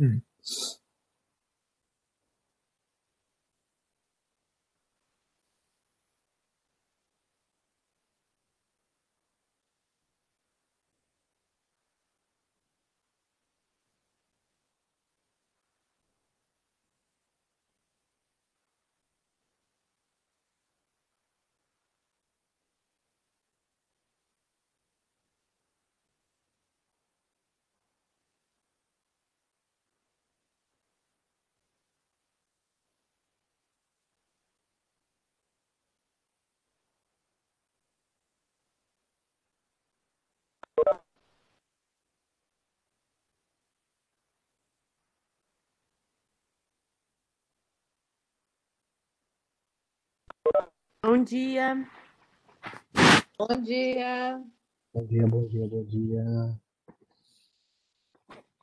[0.00, 0.22] Mm.
[51.06, 51.88] Bom dia.
[53.38, 54.42] Bom dia.
[54.92, 56.24] Bom dia, bom dia, bom dia.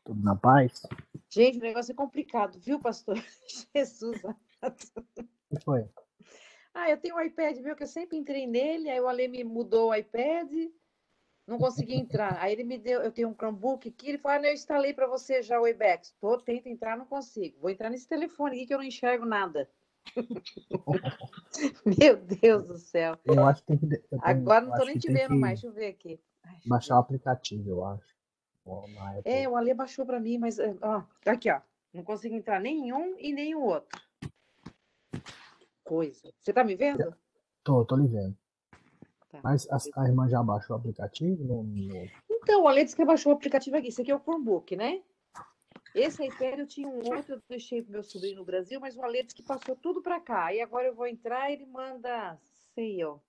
[0.04, 0.86] Tudo na paz?
[1.30, 3.16] Gente, o negócio é complicado, viu, pastor?
[3.74, 4.22] Jesus.
[4.26, 5.88] O que foi?
[6.74, 9.46] Ah, eu tenho um iPad, viu, que eu sempre entrei nele, aí o Ale me
[9.46, 10.52] mudou o iPad,
[11.48, 12.38] não consegui entrar.
[12.42, 15.08] Aí ele me deu, eu tenho um Chromebook aqui, ele falou, ah, eu instalei para
[15.08, 16.14] você já o Webex.
[16.20, 17.62] Tô, tento entrar, não consigo.
[17.62, 19.72] Vou entrar nesse telefone aqui que eu não enxergo nada.
[21.86, 23.18] Meu Deus do céu.
[23.26, 23.88] Eu acho que tem que.
[23.88, 26.20] tenho- Agora não tô nem te vendo mais, deixa eu ver aqui.
[26.44, 28.14] Ai, Baixar o aplicativo, eu acho.
[29.26, 31.60] É, o Ale baixou para mim, mas ó, aqui, ó.
[31.94, 34.00] Não consigo entrar nenhum e nem o outro.
[35.84, 36.32] Coisa.
[36.40, 37.14] Você tá me vendo?
[37.64, 38.36] Tô, tô lhe vendo.
[39.30, 39.40] Tá.
[39.44, 41.44] Mas a, a irmã já baixou o aplicativo?
[41.44, 43.90] No, no- Então, o Ale disse que baixou o aplicativo aqui.
[43.90, 45.02] Esse aqui é o Chromebook, né?
[45.96, 49.22] Esse eu tinha um outro, eu deixei pro meu sobrinho no Brasil, mas o Ale
[49.24, 50.54] disse que passou tudo para cá.
[50.54, 52.38] E agora eu vou entrar e ele manda,
[52.74, 53.20] sei, ó.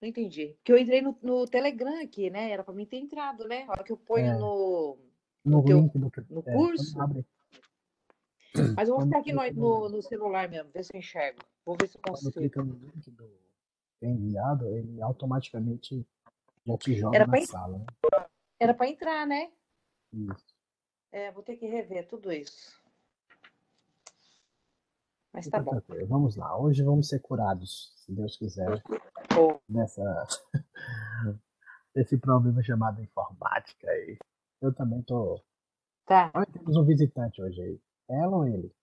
[0.00, 0.54] Não entendi.
[0.58, 2.50] Porque eu entrei no, no Telegram aqui, né?
[2.50, 3.64] Era para mim ter entrado, né?
[3.68, 4.38] A hora que eu ponho É.
[4.38, 4.98] no.
[5.44, 6.98] no teu- link do no é, quando curso?
[8.76, 10.98] Mas eu vou Quando ficar aqui no, no, no- no celular mesmo, ver se eu
[10.98, 11.38] enxergo.
[11.64, 12.32] Vou ver se eu quando consigo.
[12.32, 13.30] clica no link do
[14.02, 16.04] é enviado, ele automaticamente
[16.66, 17.78] já te joga Era na pra sala.
[17.78, 17.86] Né?
[18.58, 19.52] Era para entrar, né?
[20.12, 20.51] Isso.
[21.12, 22.80] É, vou ter que rever tudo isso.
[25.30, 25.78] Mas tá bom.
[26.08, 26.58] Vamos lá.
[26.58, 28.82] Hoje vamos ser curados, se Deus quiser,
[29.34, 30.02] Bom, dessa
[31.94, 34.18] desse problema chamado informática aí.
[34.60, 35.38] Eu também tô.
[36.06, 36.30] Tá.
[36.34, 37.80] Olha, temos um visitante hoje aí.
[38.08, 38.74] Ela ou ele?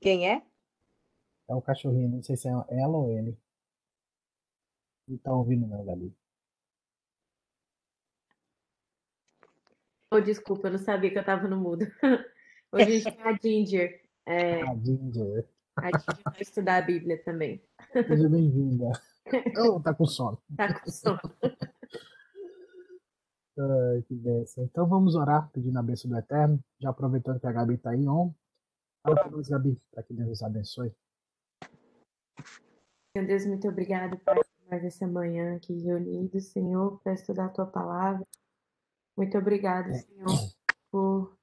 [0.00, 0.42] Quem é?
[1.48, 3.36] É o cachorrinho, não sei se é ela ou ele.
[5.08, 6.14] Não tá ouvindo não, Gabi.
[10.12, 11.84] Oh, desculpa, eu não sabia que eu tava no mudo.
[12.72, 14.02] Hoje a gente tem a Ginger.
[14.24, 15.48] É, A Ginger.
[15.76, 17.62] a Ginger vai estudar a Bíblia também.
[17.92, 18.90] Seja bem-vinda.
[19.58, 20.40] Oh, tá com sono.
[20.56, 21.18] Tá com sono.
[23.58, 24.62] Ai, que bênção.
[24.62, 26.62] Então vamos orar pedindo a bênção do Eterno.
[26.78, 28.32] Já aproveitando que a Gabi tá aí on.
[29.02, 30.94] Fala pra nós, Gabi, para que Deus nos abençoe.
[33.16, 37.48] Meu Deus, muito obrigado, Pai, por mais essa manhã aqui reunidos, Senhor, para estudar a
[37.48, 38.24] tua palavra.
[39.16, 40.50] Muito obrigado, Senhor,
[40.90, 41.38] por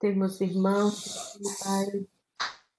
[0.00, 2.06] termos irmãos, Pai,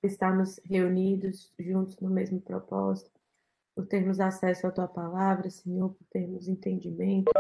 [0.02, 3.12] estarmos reunidos juntos no mesmo propósito,
[3.76, 7.32] por termos acesso à tua palavra, Senhor, por termos entendimento.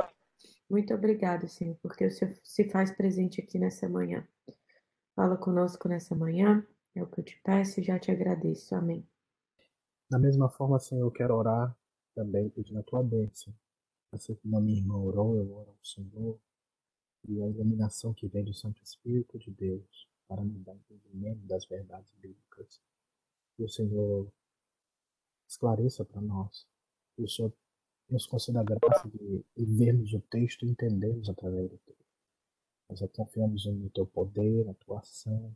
[0.69, 4.27] Muito obrigado, Senhor, porque o Senhor se faz presente aqui nessa manhã.
[5.15, 6.65] Fala conosco nessa manhã,
[6.95, 8.75] é o que eu te peço e já te agradeço.
[8.75, 9.07] Amém.
[10.09, 11.75] Da mesma forma, Senhor, eu quero orar
[12.13, 13.51] também pedindo a tua bênção.
[14.11, 16.39] Assim como a minha irmã orou, eu oro ao Senhor.
[17.27, 21.65] E a iluminação que vem do Santo Espírito de Deus para nos dar entendimento das
[21.65, 22.81] verdades bíblicas.
[23.55, 24.31] Que o Senhor
[25.47, 26.67] esclareça para nós.
[27.15, 27.53] Que o Senhor
[28.09, 32.03] nos conceda a graça de vermos o texto e entendermos através do texto.
[32.89, 35.55] Nós confiamos no teu poder, na tua ação.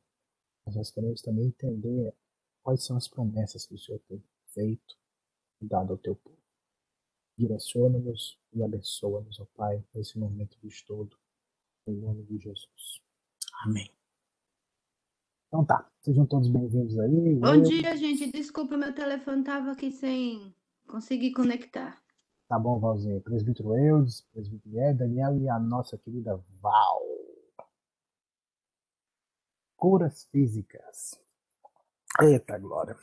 [0.65, 2.13] Mas nós queremos também entender
[2.63, 4.97] quais são as promessas que o Senhor tem feito
[5.62, 6.38] e dado ao teu povo.
[7.38, 11.18] Direciona-nos e abençoa-nos, ó Pai, nesse momento de estudo,
[11.88, 13.01] em nome de Jesus.
[13.63, 13.92] Amém.
[15.48, 17.36] Então tá, sejam todos bem-vindos aí.
[17.36, 18.31] Bom Eu- dia, gente.
[18.31, 20.54] Desculpa, meu telefone estava aqui sem
[20.88, 22.01] conseguir conectar.
[22.48, 23.22] Tá bom, Valzinho.
[23.22, 27.01] Presbítero Eudes, presbítero Ed, Daniel e a nossa querida Val.
[29.75, 31.19] Curas físicas.
[32.22, 32.98] Eita, Glória.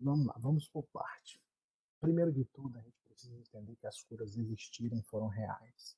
[0.00, 1.40] Vamos lá, vamos por parte.
[2.00, 5.96] Primeiro de tudo, a gente precisa entender que as curas existiram e foram reais.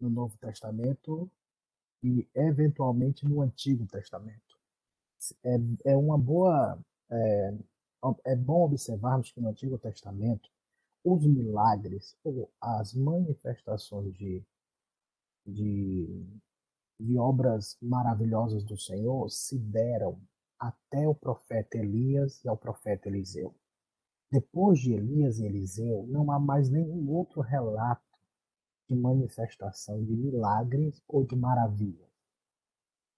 [0.00, 1.30] No Novo Testamento
[2.02, 4.58] e, eventualmente, no Antigo Testamento.
[5.44, 6.78] É, é uma boa.
[7.10, 7.54] É,
[8.24, 10.48] é bom observarmos que no Antigo Testamento
[11.04, 14.42] os milagres ou as manifestações de
[15.46, 16.26] de,
[16.98, 20.20] de obras maravilhosas do Senhor se deram
[20.58, 23.54] até o profeta Elias e ao profeta Eliseu.
[24.30, 28.09] Depois de Elias e Eliseu, não há mais nenhum outro relato
[28.90, 32.10] de manifestação de milagres ou de maravilhas.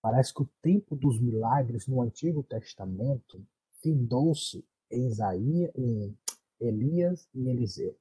[0.03, 3.43] Parece que o tempo dos milagres no Antigo Testamento
[3.81, 6.19] findou-se em, Isaías, em
[6.61, 7.97] Elias e Eliseu.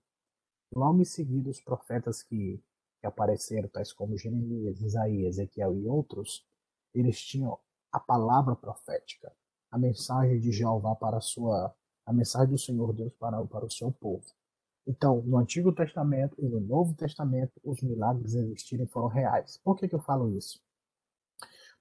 [0.75, 2.61] Logo em seguida, os profetas que,
[2.99, 6.45] que apareceram, tais como Jeremias, Isaías, Ezequiel e outros,
[6.93, 7.57] eles tinham
[7.89, 9.33] a palavra profética,
[9.69, 11.73] a mensagem de Jeová para a sua,
[12.05, 14.25] a mensagem do Senhor Deus para, para o seu povo.
[14.87, 19.59] Então, no Antigo Testamento e no Novo Testamento, os milagres existirem foram reais.
[19.63, 20.59] Por que, que eu falo isso?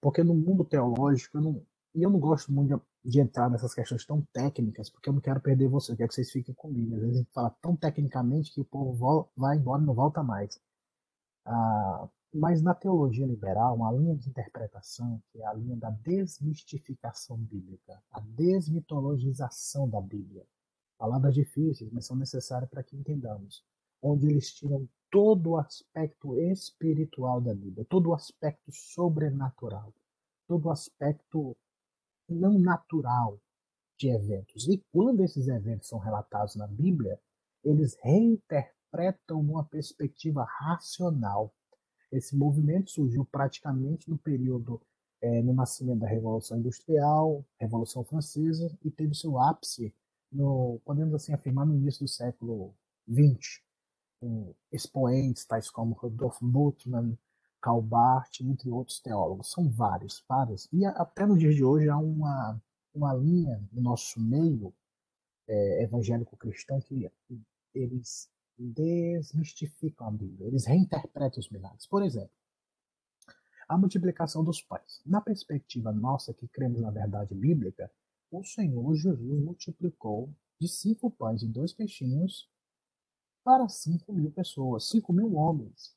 [0.01, 3.75] Porque no mundo teológico, eu não, e eu não gosto muito de, de, entrar nessas
[3.75, 6.95] questões tão técnicas, porque eu não quero perder você, eu quero que vocês fiquem comigo.
[6.95, 10.23] Às vezes a gente fala tão tecnicamente que o povo vai embora e não volta
[10.23, 10.61] mais.
[11.45, 17.37] Ah, mas na teologia liberal, uma linha de interpretação, que é a linha da desmistificação
[17.37, 20.45] bíblica, a desmitologização da Bíblia.
[21.01, 23.65] Palavras difíceis, mas são necessárias para que entendamos.
[24.03, 29.95] Onde eles tiram todo o aspecto espiritual da Bíblia, todo o aspecto sobrenatural,
[30.47, 31.57] todo o aspecto
[32.29, 33.41] não natural
[33.99, 34.69] de eventos.
[34.69, 37.19] E quando esses eventos são relatados na Bíblia,
[37.65, 41.53] eles reinterpretam numa perspectiva racional
[42.13, 44.81] esse movimento surgiu praticamente no período
[45.23, 49.95] é, no nascimento da Revolução Industrial, Revolução Francesa, e teve seu ápice,
[50.33, 52.75] no, podemos assim afirmar, no início do século
[53.09, 53.63] XX,
[54.21, 57.19] com expoentes tais como Rodolfo Bultmann,
[57.61, 59.51] Karl Barth, entre outros teólogos.
[59.51, 60.69] São vários, vários.
[60.73, 62.61] E até nos dias de hoje há uma,
[62.95, 64.73] uma linha no nosso meio
[65.49, 67.11] é, evangélico-cristão que
[67.75, 71.87] eles desmistificam a Bíblia, eles reinterpretam os milagres.
[71.87, 72.31] Por exemplo,
[73.69, 75.01] a multiplicação dos pães.
[75.07, 77.91] Na perspectiva nossa, que cremos na verdade bíblica,
[78.31, 82.49] o Senhor Jesus multiplicou de cinco pães e dois peixinhos
[83.43, 85.95] para cinco mil pessoas, cinco mil homens.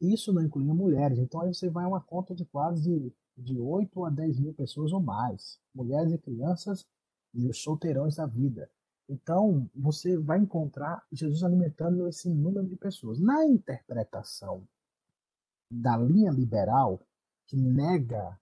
[0.00, 4.04] Isso não incluía mulheres, então aí você vai a uma conta de quase de 8
[4.04, 6.86] a 10 mil pessoas ou mais, mulheres e crianças
[7.34, 8.70] e os solteirões da vida.
[9.08, 13.20] Então, você vai encontrar Jesus alimentando esse número de pessoas.
[13.20, 14.66] Na interpretação
[15.70, 17.00] da linha liberal,
[17.46, 18.38] que nega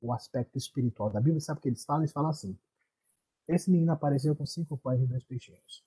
[0.00, 2.02] o aspecto espiritual da Bíblia, sabe o que eles falam?
[2.02, 2.56] Eles falam assim:
[3.48, 5.82] esse menino apareceu com cinco pães e dois peixinhos.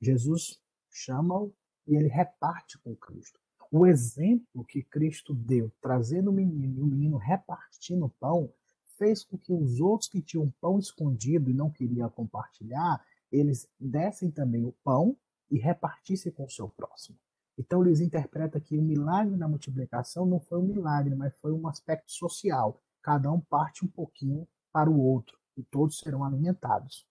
[0.00, 1.52] Jesus chama-o
[1.86, 3.38] e ele reparte com Cristo.
[3.70, 8.52] O exemplo que Cristo deu, trazendo o menino e o menino repartindo o pão,
[8.96, 14.30] fez com que os outros que tinham pão escondido e não queriam compartilhar, eles dessem
[14.30, 15.16] também o pão
[15.50, 17.18] e repartissem com o seu próximo.
[17.58, 21.66] Então eles interpretam que o milagre da multiplicação não foi um milagre, mas foi um
[21.68, 22.80] aspecto social.
[23.04, 27.06] Cada um parte um pouquinho para o outro e todos serão alimentados.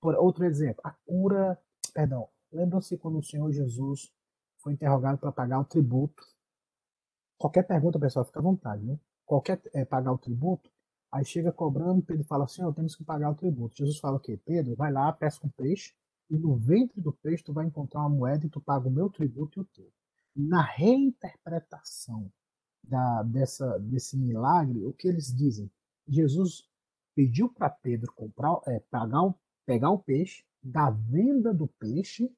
[0.00, 1.58] Por outro exemplo, a cura,
[1.94, 4.12] perdão, lembram-se quando o Senhor Jesus
[4.58, 6.22] foi interrogado para pagar o tributo?
[7.38, 9.00] Qualquer pergunta, pessoal, fica à vontade, né?
[9.24, 10.70] Qualquer é, pagar o tributo,
[11.10, 13.76] Aí chega cobrando, Pedro fala assim, oh, temos que pagar o tributo.
[13.76, 14.38] Jesus fala o quê?
[14.44, 15.94] Pedro, vai lá, pesca um peixe,
[16.28, 19.08] e no ventre do peixe tu vai encontrar uma moeda e tu paga o meu
[19.08, 19.90] tributo e o teu.
[20.36, 22.30] Na reinterpretação
[22.82, 25.70] da, dessa, desse milagre, o que eles dizem?
[26.06, 26.68] Jesus
[27.14, 29.34] pediu para Pedro comprar, é, pagar o,
[29.66, 32.32] pegar o peixe, da venda do peixe,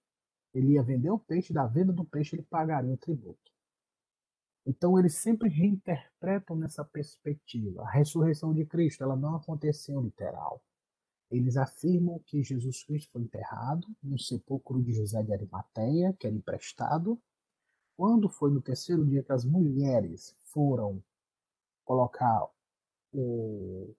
[0.53, 3.51] ele ia vender o peixe, da venda do peixe ele pagaria o tributo.
[4.67, 7.83] Então eles sempre reinterpretam nessa perspectiva.
[7.83, 10.63] A ressurreição de Cristo, ela não aconteceu literal.
[11.31, 16.35] Eles afirmam que Jesus Cristo foi enterrado no sepulcro de José de Arimateia, que era
[16.35, 17.21] emprestado.
[18.01, 21.03] Quando foi no terceiro dia que as mulheres foram
[21.85, 22.49] colocar
[23.13, 23.95] o,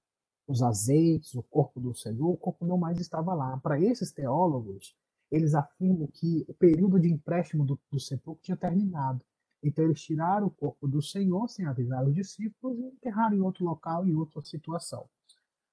[0.48, 3.56] os azeites, o corpo do Senhor, o corpo não mais estava lá.
[3.58, 4.96] Para esses teólogos,
[5.30, 9.24] eles afirmam que o período de empréstimo do, do sepulcro tinha terminado.
[9.62, 13.64] Então eles tiraram o corpo do Senhor sem avisar os discípulos e enterraram em outro
[13.64, 15.08] local, em outra situação.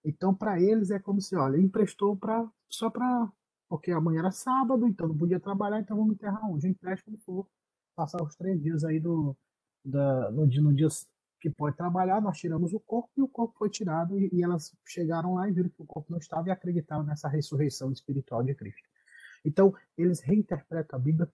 [0.04, 3.32] Então para eles é como se, olha, emprestou para só para
[3.70, 6.68] porque amanhã era sábado, então não podia trabalhar, então vamos enterrar onde?
[6.68, 7.46] Empréstimo for
[7.98, 9.36] passar os três dias aí do,
[9.84, 10.86] da, no, dia, no dia
[11.40, 14.72] que pode trabalhar, nós tiramos o corpo e o corpo foi tirado e, e elas
[14.86, 18.54] chegaram lá e viram que o corpo não estava e acreditaram nessa ressurreição espiritual de
[18.54, 18.88] Cristo.
[19.44, 21.28] Então, eles reinterpretam a Bíblia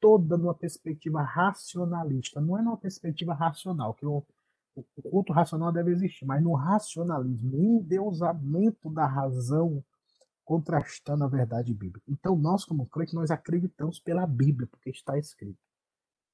[0.00, 2.40] toda numa perspectiva racionalista.
[2.40, 4.24] Não é numa perspectiva racional, que o,
[4.74, 9.84] o culto racional deve existir, mas no racionalismo, no endeusamento da razão,
[10.44, 12.10] contrastando a verdade bíblica.
[12.10, 15.67] Então, nós, como crentes, nós acreditamos pela Bíblia, porque está escrito.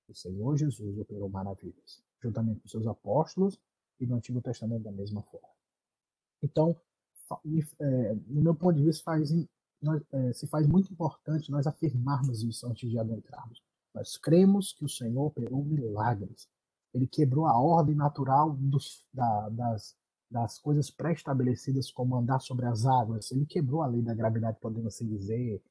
[0.09, 3.59] O Senhor Jesus operou maravilhas, juntamente com seus apóstolos
[3.99, 5.49] e no Antigo Testamento da mesma forma.
[6.43, 6.77] Então,
[7.81, 12.67] é, no meu ponto de vista, faz, é, se faz muito importante nós afirmarmos isso
[12.67, 13.63] antes de adentrarmos.
[13.95, 16.49] Nós cremos que o Senhor operou milagres.
[16.93, 19.97] Ele quebrou a ordem natural dos, da, das,
[20.31, 23.31] das coisas pré-estabelecidas, como andar sobre as águas.
[23.31, 25.63] Ele quebrou a lei da gravidade, podemos assim dizer.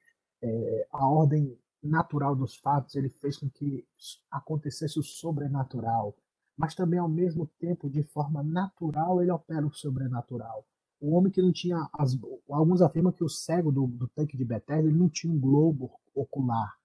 [0.41, 3.85] É, a ordem natural dos fatos, ele fez com que
[4.31, 6.15] acontecesse o sobrenatural.
[6.57, 10.65] Mas também, ao mesmo tempo, de forma natural, ele opera o sobrenatural.
[11.01, 11.89] O homem que não tinha.
[11.93, 12.17] As,
[12.49, 15.91] alguns afirmam que o cego do, do tanque de Bethesda ele não tinha um globo
[16.13, 16.77] ocular.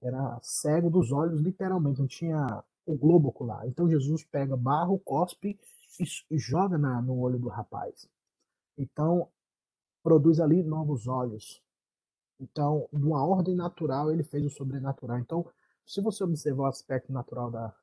[0.00, 3.66] Era cego dos olhos, literalmente, não tinha o globo ocular.
[3.66, 5.58] Então Jesus pega barro, cospe
[6.00, 8.08] e, e joga na, no olho do rapaz.
[8.78, 9.28] Então,
[10.02, 11.60] produz ali novos olhos.
[12.40, 15.18] Então, numa ordem natural, ele fez o sobrenatural.
[15.18, 15.46] Então,
[15.84, 17.74] se você observar o aspecto natural da,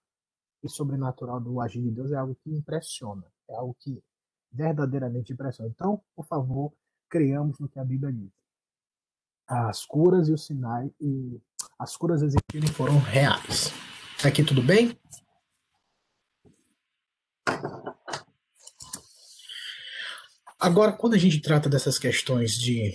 [0.64, 3.24] e sobrenatural do agir de Deus, é algo que impressiona.
[3.50, 4.02] É algo que
[4.52, 5.70] verdadeiramente impressiona.
[5.70, 6.74] Então, por favor,
[7.10, 8.32] criamos no que a Bíblia diz.
[9.48, 11.40] As curas e os sinais e
[11.78, 13.72] as curas existiram foram reais.
[14.24, 14.98] Aqui tudo bem?
[20.60, 22.94] Agora, quando a gente trata dessas questões de,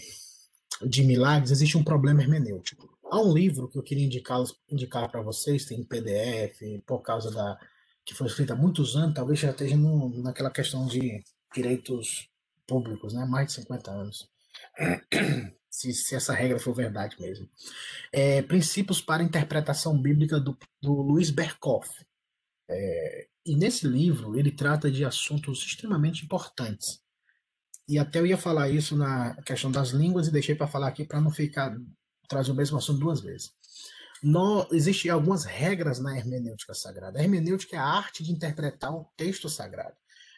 [0.82, 2.98] de milagres, existe um problema hermenêutico.
[3.04, 7.30] Há um livro que eu queria indicar, indicar para vocês, tem em PDF, por causa
[7.30, 7.58] da
[8.04, 11.22] que foi escrito há muitos anos, talvez já esteja no, naquela questão de
[11.54, 12.28] direitos
[12.66, 13.24] públicos, né?
[13.24, 14.28] mais de 50 anos.
[15.72, 17.48] Se, se essa regra for verdade mesmo.
[18.12, 21.88] É, Princípios para a Interpretação Bíblica do, do Luiz Berkoff.
[22.68, 27.00] É, e nesse livro ele trata de assuntos extremamente importantes.
[27.90, 31.04] E até eu ia falar isso na questão das línguas e deixei para falar aqui
[31.04, 31.76] para não ficar
[32.28, 33.50] trazer o mesmo assunto duas vezes.
[34.22, 37.18] No, existem algumas regras na hermenêutica sagrada.
[37.18, 39.96] A hermenêutica é a arte de interpretar o texto sagrado.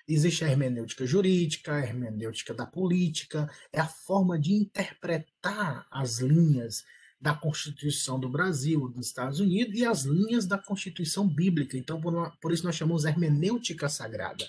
[0.08, 6.84] Existe a hermenêutica jurídica, a hermenêutica da política, é a forma de interpretar as linhas
[7.20, 11.76] da Constituição do Brasil, dos Estados Unidos e as linhas da Constituição Bíblica.
[11.76, 14.48] Então, por, por isso nós chamamos hermenêutica sagrada.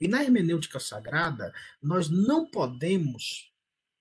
[0.00, 1.52] E na hermenêutica sagrada,
[1.82, 3.52] nós não podemos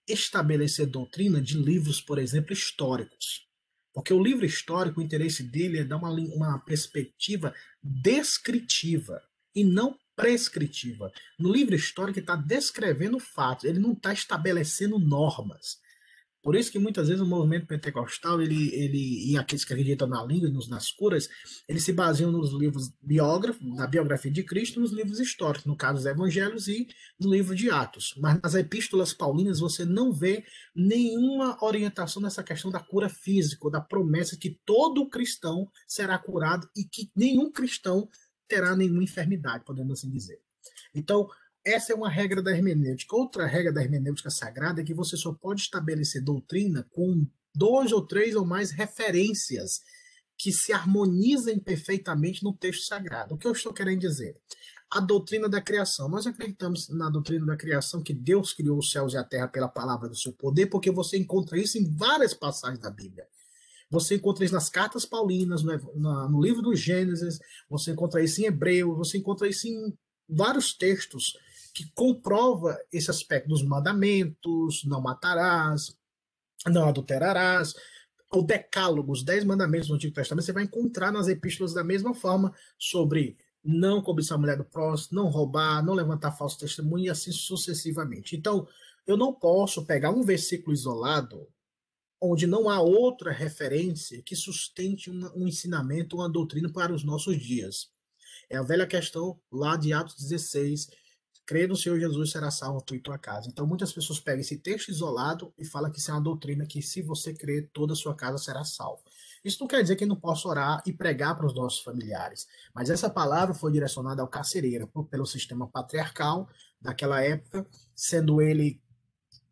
[0.08, 3.48] estabelecer doutrina de livros, por exemplo, históricos.
[3.94, 9.22] Porque o livro histórico, o interesse dele é dar uma, uma perspectiva descritiva
[9.56, 11.12] e não prescritiva.
[11.38, 15.80] No livro histórico, ele está descrevendo fatos, ele não está estabelecendo normas.
[16.48, 20.24] Por isso que muitas vezes o movimento pentecostal, ele, ele e aqueles que acreditam na
[20.24, 21.28] língua e nos, nas curas,
[21.68, 25.96] eles se baseiam nos livros biógrafos, na biografia de Cristo, nos livros históricos, no caso
[25.96, 26.88] dos evangelhos e
[27.20, 28.14] no livro de Atos.
[28.18, 33.82] Mas nas epístolas paulinas você não vê nenhuma orientação nessa questão da cura física, da
[33.82, 38.08] promessa que todo cristão será curado e que nenhum cristão
[38.48, 40.40] terá nenhuma enfermidade, podemos assim dizer.
[40.96, 41.28] Então,
[41.68, 43.16] essa é uma regra da hermenêutica.
[43.16, 48.06] Outra regra da hermenêutica sagrada é que você só pode estabelecer doutrina com dois ou
[48.06, 49.82] três ou mais referências
[50.38, 53.36] que se harmonizem perfeitamente no texto sagrado.
[53.36, 54.38] O que eu estou querendo dizer?
[54.90, 56.08] A doutrina da criação.
[56.08, 59.68] Nós acreditamos na doutrina da criação que Deus criou os céus e a terra pela
[59.68, 63.28] palavra do seu poder, porque você encontra isso em várias passagens da Bíblia.
[63.90, 68.96] Você encontra isso nas cartas paulinas, no, livro do Gênesis, você encontra isso em Hebreu,
[68.96, 69.98] você encontra isso em
[70.30, 71.38] vários textos
[71.78, 75.96] que comprova esse aspecto dos mandamentos, não matarás,
[76.66, 77.76] não adulterarás,
[78.34, 82.16] o decálogo, os dez mandamentos do Antigo Testamento, você vai encontrar nas epístolas da mesma
[82.16, 87.10] forma sobre não cobiçar a mulher do próximo, não roubar, não levantar falso testemunho e
[87.10, 88.36] assim sucessivamente.
[88.36, 88.68] Então,
[89.06, 91.48] eu não posso pegar um versículo isolado
[92.20, 97.38] onde não há outra referência que sustente um, um ensinamento, uma doutrina para os nossos
[97.38, 97.90] dias.
[98.50, 100.90] É a velha questão lá de Atos 16,
[101.48, 103.48] crê no Senhor Jesus será salvo tu e tua casa.
[103.48, 106.82] Então muitas pessoas pegam esse texto isolado e falam que isso é uma doutrina que
[106.82, 109.02] se você crer, toda a sua casa será salva.
[109.46, 112.90] Isso não quer dizer que não possa orar e pregar para os nossos familiares, mas
[112.90, 116.50] essa palavra foi direcionada ao carcereiro pelo sistema patriarcal
[116.82, 118.82] daquela época, sendo ele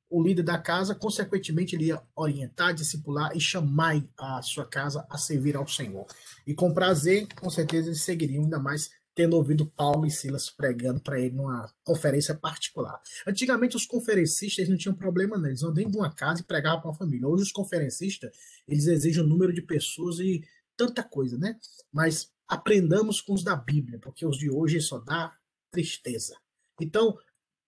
[0.09, 5.17] o líder da casa, consequentemente, ele ia orientar, discipular e chamar a sua casa a
[5.17, 6.05] servir ao Senhor.
[6.45, 10.99] E com prazer, com certeza, eles seguiriam, ainda mais tendo ouvido Paulo e Silas pregando
[10.99, 13.01] para ele numa conferência particular.
[13.25, 15.47] Antigamente, os conferencistas não tinham problema, não.
[15.47, 17.27] Eles iam dentro de uma casa e pregavam para uma família.
[17.27, 18.29] Hoje, os conferencistas,
[18.67, 20.43] eles exigem um número de pessoas e
[20.75, 21.57] tanta coisa, né?
[21.91, 25.33] Mas aprendamos com os da Bíblia, porque os de hoje só dá
[25.71, 26.35] tristeza.
[26.79, 27.17] Então,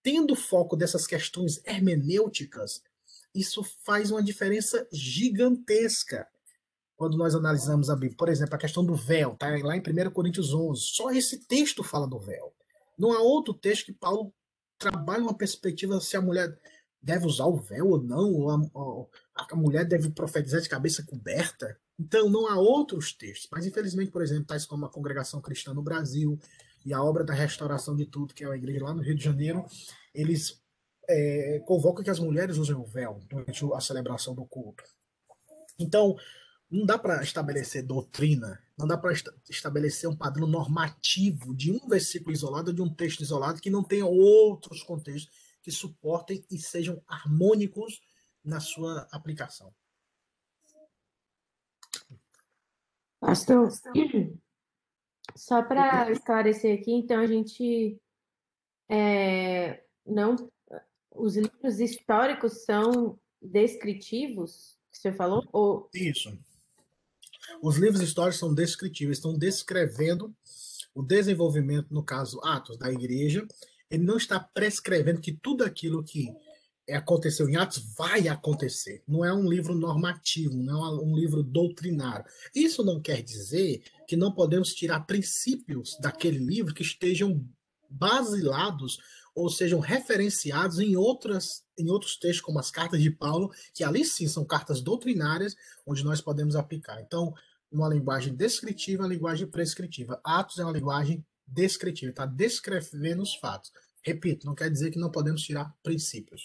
[0.04, 2.84] tendo foco dessas questões hermenêuticas,
[3.34, 6.28] isso faz uma diferença gigantesca.
[6.98, 8.18] Quando nós analisamos a Bíblia.
[8.18, 10.82] Por exemplo, a questão do véu, tá lá em 1 Coríntios 11.
[10.82, 12.54] Só esse texto fala do véu.
[12.98, 14.34] Não há outro texto que Paulo
[14.80, 16.58] trabalhe uma perspectiva se a mulher
[17.00, 21.06] deve usar o véu ou não, ou a, ou a mulher deve profetizar de cabeça
[21.06, 21.78] coberta.
[22.00, 23.48] Então, não há outros textos.
[23.52, 26.40] Mas, infelizmente, por exemplo, tais como a Congregação Cristã no Brasil
[26.84, 29.24] e a obra da restauração de tudo, que é a igreja lá no Rio de
[29.24, 29.64] Janeiro,
[30.14, 30.60] eles
[31.08, 34.84] é, convocam que as mulheres usem o véu durante a celebração do culto.
[35.80, 36.16] Então,
[36.70, 39.14] não dá para estabelecer doutrina, não dá para
[39.50, 44.06] estabelecer um padrão normativo de um versículo isolado, de um texto isolado, que não tenha
[44.06, 45.32] outros contextos
[45.62, 48.02] que suportem e sejam harmônicos
[48.44, 49.74] na sua aplicação.
[53.20, 53.70] Pastor,
[55.36, 58.00] só para esclarecer aqui, então a gente
[58.90, 60.36] é, não
[61.12, 65.44] os livros históricos são descritivos, que você falou?
[65.52, 65.90] Ou...
[65.94, 66.38] Isso.
[67.62, 70.34] Os livros históricos são descritivos, estão descrevendo
[70.94, 73.46] o desenvolvimento, no caso, Atos da igreja.
[73.90, 76.34] Ele não está prescrevendo que tudo aquilo que
[76.90, 79.04] aconteceu em Atos vai acontecer.
[79.08, 82.26] Não é um livro normativo, não é um livro doutrinário.
[82.56, 87.46] Isso não quer dizer que não podemos tirar princípios daquele livro que estejam
[87.90, 89.00] basilados
[89.38, 94.04] ou sejam referenciados em outras em outros textos como as cartas de Paulo, que ali
[94.04, 97.00] sim são cartas doutrinárias onde nós podemos aplicar.
[97.00, 97.36] Então,
[97.72, 100.20] uma linguagem descritiva, uma linguagem prescritiva.
[100.24, 103.72] Atos é uma linguagem descritiva, está descrevendo os fatos.
[104.04, 106.42] Repito, não quer dizer que não podemos tirar princípios.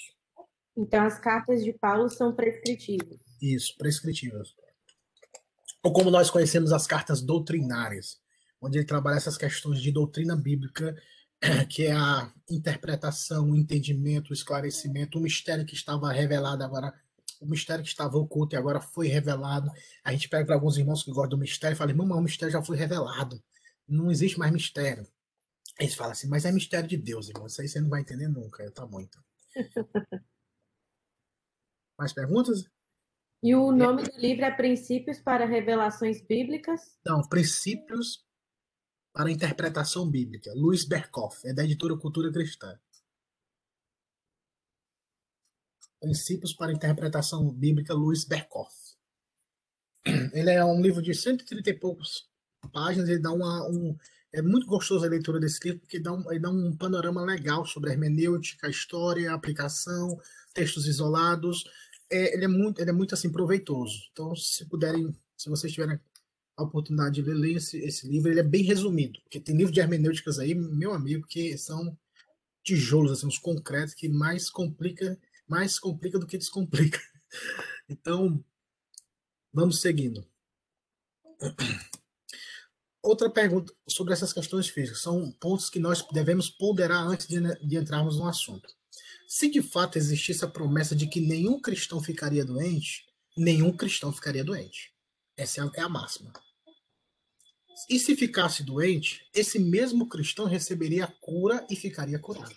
[0.77, 3.19] Então, as cartas de Paulo são prescritivas.
[3.41, 4.55] Isso, prescritivas.
[5.83, 8.21] Ou como nós conhecemos as cartas doutrinárias,
[8.61, 10.95] onde ele trabalha essas questões de doutrina bíblica
[11.69, 16.93] que é a interpretação, o entendimento, o esclarecimento, o mistério que estava revelado agora,
[17.41, 19.71] o mistério que estava oculto e agora foi revelado.
[20.05, 22.53] A gente pega para alguns irmãos que gostam do mistério e fala, irmão, o mistério
[22.53, 23.43] já foi revelado.
[23.89, 25.07] Não existe mais mistério.
[25.79, 27.47] Eles falam assim, mas é mistério de Deus, irmão.
[27.47, 28.71] Isso aí você não vai entender nunca.
[28.71, 29.23] Tá bom, então.
[31.99, 32.65] mais perguntas?
[33.43, 36.97] E o nome do livro é Princípios para Revelações Bíblicas?
[37.05, 38.25] Não, Princípios
[39.13, 42.79] para a interpretação bíblica, Luiz Berkoff, é da editora Cultura Cristã.
[46.01, 48.75] Princípios para a Interpretação Bíblica, Luiz Berkoff.
[50.33, 52.29] Ele é um livro de 130 e poucos
[52.73, 53.97] páginas, ele dá uma, um,
[54.33, 57.91] é muito gostoso a leitura desse livro, porque dá um, dá um panorama legal sobre
[57.91, 60.19] a hermenêutica, a história, a aplicação,
[60.55, 61.65] textos isolados.
[62.11, 64.09] É, ele, é muito, ele é muito assim proveitoso.
[64.11, 66.01] Então, se puderem, se vocês tiverem
[66.63, 68.31] a oportunidade de ler, ler esse, esse, livro.
[68.31, 71.97] Ele é bem resumido, porque tem livro de hermenêuticas aí, meu amigo, que são
[72.63, 77.01] tijolos, assim, os concretos que mais complica, mais complica do que descomplica.
[77.89, 78.43] Então,
[79.53, 80.25] vamos seguindo.
[83.03, 85.01] Outra pergunta sobre essas questões físicas.
[85.01, 88.73] São pontos que nós devemos ponderar antes de, de entrarmos no assunto.
[89.27, 94.45] Se de fato existisse a promessa de que nenhum cristão ficaria doente, nenhum cristão ficaria
[94.45, 94.93] doente.
[95.37, 96.33] Essa é a máxima.
[97.89, 102.55] E se ficasse doente, esse mesmo cristão receberia cura e ficaria curado.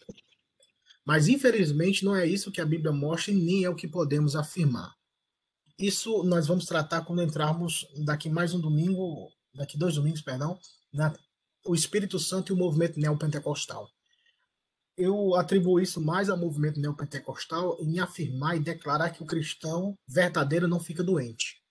[1.06, 4.36] Mas infelizmente não é isso que a Bíblia mostra e nem é o que podemos
[4.36, 4.94] afirmar.
[5.78, 10.58] Isso nós vamos tratar quando entrarmos daqui mais um domingo, daqui dois domingos, perdão,
[10.94, 11.14] na,
[11.66, 13.90] o Espírito Santo e o movimento neopentecostal.
[14.98, 20.68] Eu atribuo isso mais ao movimento neopentecostal em afirmar e declarar que o cristão verdadeiro
[20.68, 21.65] não fica doente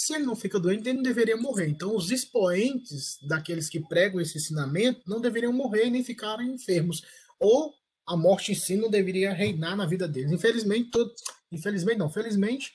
[0.00, 1.68] se ele não fica doente, ele não deveria morrer.
[1.68, 7.02] Então, os expoentes daqueles que pregam esse ensinamento não deveriam morrer nem ficarem enfermos.
[7.38, 7.74] Ou
[8.06, 10.32] a morte em si não deveria reinar na vida deles.
[10.32, 11.12] Infelizmente, todo,
[11.52, 12.72] infelizmente não, felizmente,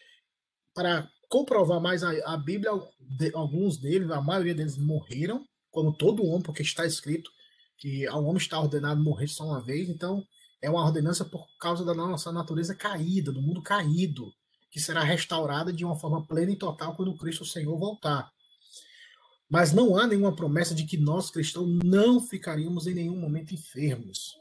[0.72, 2.70] para comprovar mais a, a Bíblia,
[3.34, 7.32] alguns deles, a maioria deles morreram, como todo homem, porque está escrito
[7.76, 9.90] que o homem está ordenado morrer só uma vez.
[9.90, 10.24] Então,
[10.62, 14.32] é uma ordenança por causa da nossa natureza caída, do mundo caído
[14.76, 18.30] que será restaurada de uma forma plena e total quando Cristo Senhor voltar.
[19.50, 24.36] Mas não há nenhuma promessa de que nós cristãos não ficaríamos em nenhum momento enfermos.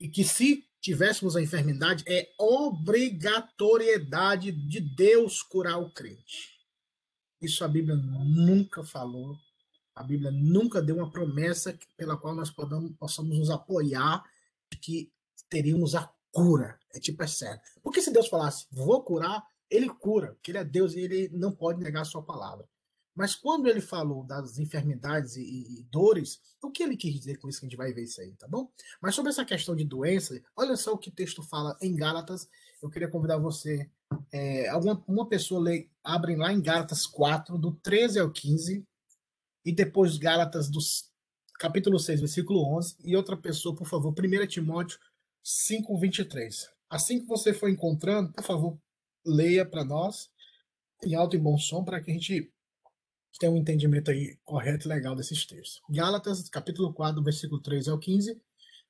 [0.00, 6.58] E que se tivéssemos a enfermidade, é obrigatoriedade de Deus curar o crente.
[7.38, 9.36] Isso a Bíblia nunca falou.
[9.94, 14.24] A Bíblia nunca deu uma promessa pela qual nós podamos, possamos nos apoiar
[14.72, 15.12] de que
[15.50, 16.80] teríamos a cura.
[16.94, 17.60] É tipo, é sério.
[17.82, 21.52] Porque se Deus falasse, vou curar, ele cura, porque ele é Deus e ele não
[21.52, 22.68] pode negar a sua palavra.
[23.14, 27.48] Mas quando ele falou das enfermidades e, e, dores, o que ele quis dizer com
[27.48, 28.70] isso que a gente vai ver isso aí, tá bom?
[29.00, 32.48] Mas sobre essa questão de doença, olha só o que o texto fala em Gálatas.
[32.82, 33.90] Eu queria convidar você
[34.30, 38.84] é, alguma uma pessoa lê, abre lá em Gálatas 4, do 13 ao 15,
[39.64, 40.78] e depois Gálatas do
[41.58, 44.98] capítulo 6, versículo 11, e outra pessoa, por favor, 1 Timóteo
[45.42, 46.70] 5, 23.
[46.92, 48.78] Assim que você for encontrando, por favor,
[49.24, 50.30] leia para nós
[51.02, 52.52] em alto e bom som para que a gente
[53.40, 55.80] tenha um entendimento aí correto e legal desses textos.
[55.88, 58.38] Gálatas, capítulo 4, versículo 3 ao 15,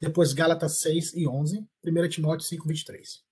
[0.01, 3.23] depois Gálatas 6 e 11, 1 Timóteo 5, 23.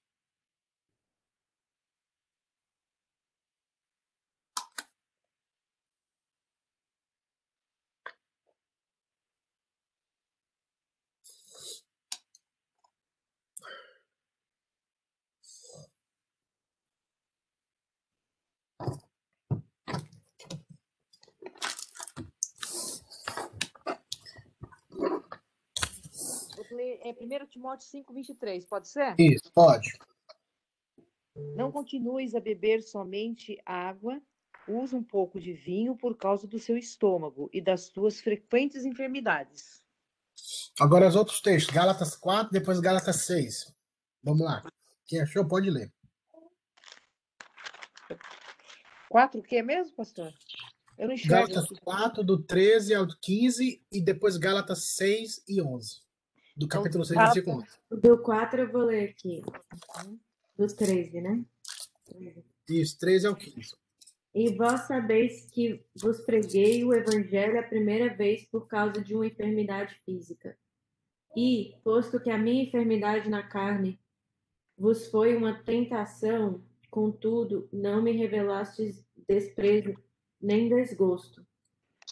[27.03, 29.15] é 1 Timóteo 5, 23, pode ser?
[29.19, 29.97] Isso, pode.
[31.55, 34.21] Não continues a beber somente água,
[34.67, 39.81] usa um pouco de vinho por causa do seu estômago e das suas frequentes enfermidades.
[40.81, 43.73] Agora os outros textos, Gálatas 4, depois Gálatas 6.
[44.23, 44.63] Vamos lá.
[45.07, 45.93] Quem achou pode ler.
[49.09, 50.33] 4 o que mesmo, pastor?
[50.97, 51.53] Eu não enxergo.
[51.53, 56.10] Gálatas 4, do 13 ao 15, e depois Gálatas 6 e 11.
[56.61, 57.25] Do Então, capítulo 6, tá.
[57.25, 57.57] versículo
[57.91, 58.03] 11.
[58.03, 59.43] Do 4 eu vou ler aqui.
[60.59, 61.43] Do 13, né?
[62.69, 63.75] Isso, 13 ao 15.
[64.35, 69.27] E vós sabeis que vos preguei o evangelho a primeira vez por causa de uma
[69.27, 70.55] enfermidade física.
[71.35, 73.99] E, posto que a minha enfermidade na carne
[74.77, 79.95] vos foi uma tentação, contudo, não me revelastes desprezo
[80.39, 81.43] nem desgosto.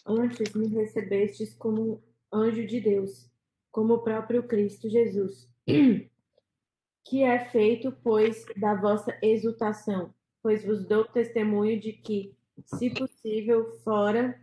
[0.07, 2.01] Antes me recebestes como um
[2.33, 3.29] anjo de Deus,
[3.71, 5.49] como o próprio Cristo Jesus,
[7.05, 13.71] que é feito, pois, da vossa exultação, pois vos dou testemunho de que, se possível,
[13.83, 14.39] fora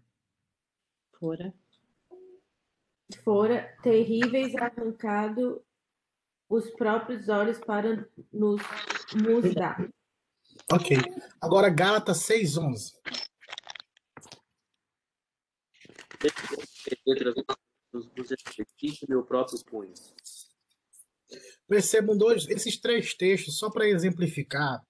[1.18, 1.54] Fora.
[3.24, 5.64] fora terríveis arrancado
[6.48, 8.60] os próprios olhos para nos
[9.14, 9.88] mudar.
[10.70, 10.98] Ok.
[11.40, 12.92] Agora Gálatas 6, 11.
[17.96, 19.94] Letras vos exercite meu próprio punho.
[21.68, 24.80] Percebam dois, esses três textos, só para exemplificar.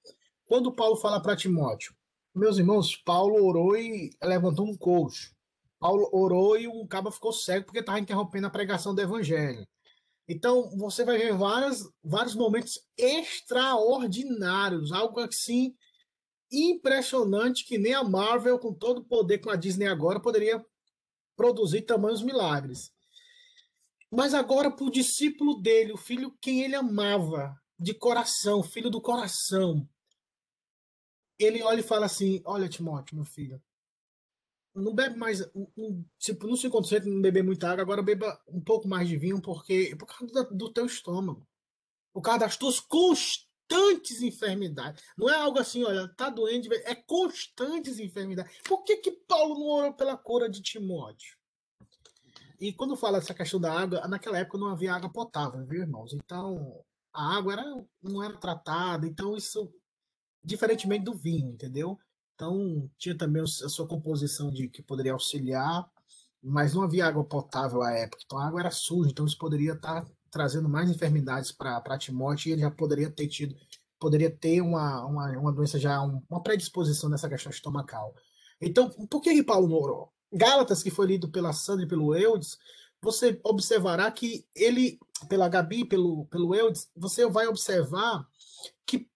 [0.46, 1.94] Quando Paulo fala para Timóteo,
[2.34, 5.34] meus irmãos, Paulo orou e levantou um coxo.
[5.78, 9.66] Paulo orou e um cabo ficou cego porque estava interrompendo a pregação do evangelho.
[10.28, 15.74] Então, você vai ver várias, vários momentos extraordinários, algo assim
[16.50, 20.64] impressionante que nem a Marvel, com todo o poder com a Disney agora, poderia
[21.36, 22.92] produzir tamanhos milagres.
[24.10, 29.00] Mas agora, para o discípulo dele, o filho quem ele amava, de coração, filho do
[29.00, 29.86] coração,
[31.38, 33.62] ele olha e fala assim: Olha, Timóteo, meu filho,
[34.74, 38.38] não bebe mais, um- tipo, não se concentre em não beber muita água, agora beba
[38.48, 41.46] um pouco mais de vinho, porque por causa do teu estômago,
[42.12, 45.02] por causa das tuas constantes enfermidades.
[45.16, 48.58] Não é algo assim, olha, tá doente, é constantes enfermidades.
[48.64, 51.35] Por que que Paulo não orou pela cura de Timóteo?
[52.60, 56.12] E quando fala essa questão da água, naquela época não havia água potável, viu, irmãos?
[56.14, 59.72] Então, a água era, não era tratada, então isso,
[60.44, 61.98] diferentemente do vinho, entendeu?
[62.34, 65.90] Então, tinha também a sua composição de que poderia auxiliar,
[66.42, 68.22] mas não havia água potável à época.
[68.24, 72.52] Então, a água era suja, então isso poderia estar trazendo mais enfermidades para Timóteo e
[72.52, 73.56] ele já poderia ter tido,
[73.98, 78.14] poderia ter uma, uma, uma doença já, um- uma predisposição nessa questão estomacal.
[78.60, 80.12] Então, por que, que Paulo não orou?
[80.32, 82.58] Gálatas, que foi lido pela Sandra e pelo Eudes,
[83.00, 88.26] você observará que ele, pela Gabi, pelo, pelo Eudes, você vai observar
[88.84, 89.08] que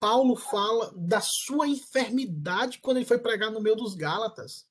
[0.00, 4.66] Paulo fala da sua enfermidade quando ele foi pregar no meio dos Gálatas.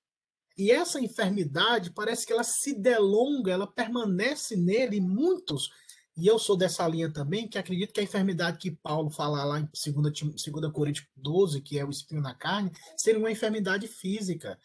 [0.57, 5.71] E essa enfermidade parece que ela se delonga, ela permanece nele, muitos,
[6.15, 9.59] e eu sou dessa linha também, que acredito que a enfermidade que Paulo fala lá
[9.59, 13.87] em 2, Tim- 2 Coríntios 12, que é o espinho na carne, seria uma enfermidade
[13.87, 14.59] física.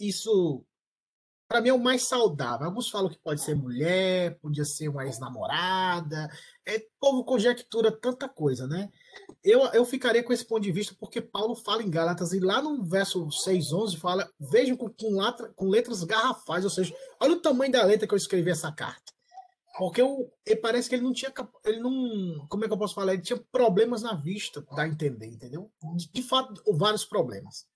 [0.00, 0.64] Isso,
[1.48, 2.66] para mim, é o mais saudável.
[2.66, 6.28] Alguns falam que pode ser mulher, podia ser uma ex-namorada.
[6.66, 8.90] É, povo conjectura tanta coisa, né?
[9.42, 12.62] Eu, eu ficaria com esse ponto de vista porque Paulo fala em Gálatas e lá
[12.62, 17.34] no verso 6, 11 fala, vejam com, com, latra- com letras garrafais, ou seja, olha
[17.34, 19.12] o tamanho da letra que eu escrevi essa carta.
[19.76, 20.32] Porque eu,
[20.62, 21.32] parece que ele não tinha,
[21.64, 23.12] ele não, como é que eu posso falar?
[23.14, 25.68] Ele tinha problemas na vista, dá entender, entendeu?
[25.96, 27.66] De, de fato, vários problemas.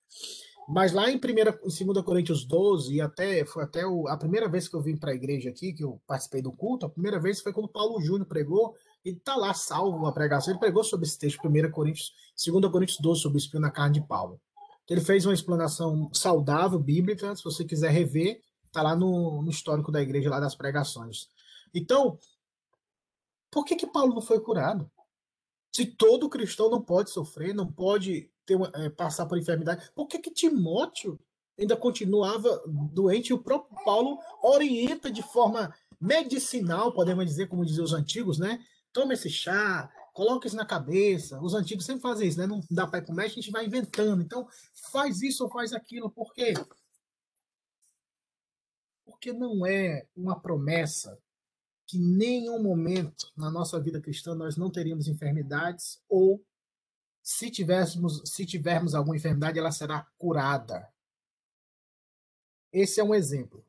[0.71, 4.47] Mas lá em, primeira, em 2 Coríntios 12, e até foi até o, a primeira
[4.47, 7.19] vez que eu vim para a igreja aqui, que eu participei do culto, a primeira
[7.19, 11.07] vez foi quando Paulo Júnior pregou, e está lá salvo a pregação, ele pregou sobre
[11.07, 12.13] esse texto, 1 Coríntios,
[12.45, 14.39] 2 Coríntios 12, sobre o espinho na carne de Paulo.
[14.87, 19.91] Ele fez uma explanação saudável, bíblica, se você quiser rever, está lá no, no histórico
[19.91, 21.29] da igreja, lá das pregações.
[21.73, 22.19] Então,
[23.49, 24.89] por que que Paulo não foi curado?
[25.71, 30.07] Se todo cristão não pode sofrer, não pode ter uma, é, passar por enfermidade, por
[30.07, 31.19] que que Timóteo
[31.57, 37.85] ainda continuava doente e o próprio Paulo orienta de forma medicinal, podemos dizer, como diziam
[37.85, 38.59] os antigos, né?
[38.91, 41.39] Toma esse chá, coloca isso na cabeça.
[41.41, 42.47] Os antigos sempre fazem isso, né?
[42.47, 44.21] Não dá para ir para o médico, a gente vai inventando.
[44.23, 44.47] Então,
[44.91, 46.53] faz isso ou faz aquilo, por quê?
[49.05, 51.19] Porque não é uma promessa
[51.85, 56.41] que nenhum momento na nossa vida cristã nós não teríamos enfermidades ou
[57.29, 57.51] se
[58.25, 60.89] se tivermos alguma enfermidade, ela será curada.
[62.73, 63.63] Esse é um exemplo.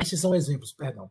[0.00, 1.10] Esses são exemplos, perdão.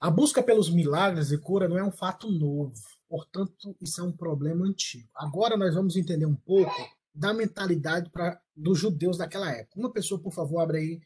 [0.00, 4.10] A busca pelos milagres e cura não é um fato novo, portanto, isso é um
[4.10, 5.10] problema antigo.
[5.14, 6.72] Agora nós vamos entender um pouco
[7.14, 9.78] da mentalidade pra, dos judeus daquela época.
[9.78, 11.00] Uma pessoa, por favor, abre aí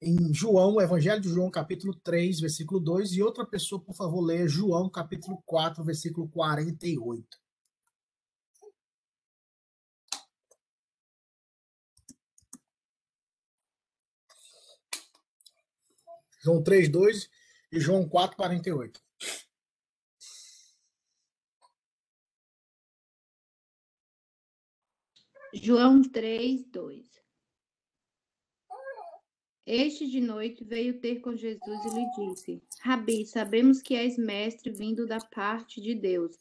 [0.00, 4.48] em João, Evangelho de João, capítulo 3, versículo 2, e outra pessoa, por favor, leia
[4.48, 7.45] João, capítulo 4, versículo 48.
[16.46, 17.28] João 3, 2
[17.72, 19.00] e João 4, 48.
[25.52, 27.04] João 3, 2.
[29.66, 34.70] Este de noite veio ter com Jesus e lhe disse: Rabi, sabemos que és mestre
[34.70, 36.36] vindo da parte de Deus,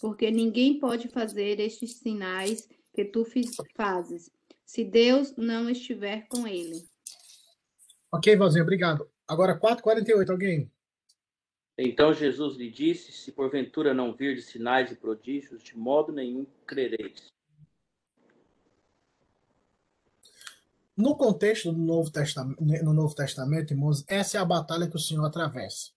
[0.00, 3.24] porque ninguém pode fazer estes sinais que tu
[3.76, 4.28] fazes,
[4.64, 6.84] se Deus não estiver com ele.
[8.10, 9.08] Ok, Valzinho, obrigado.
[9.28, 10.70] Agora 4,48, alguém?
[11.78, 16.46] Então Jesus lhe disse: Se porventura não vir de sinais e prodígios, de modo nenhum
[16.66, 17.34] crereis.
[20.96, 25.00] No contexto do Novo Testamento, no Novo Testamento, irmãos, essa é a batalha que o
[25.00, 25.90] Senhor atravessa.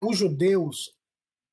[0.00, 0.94] Os judeus,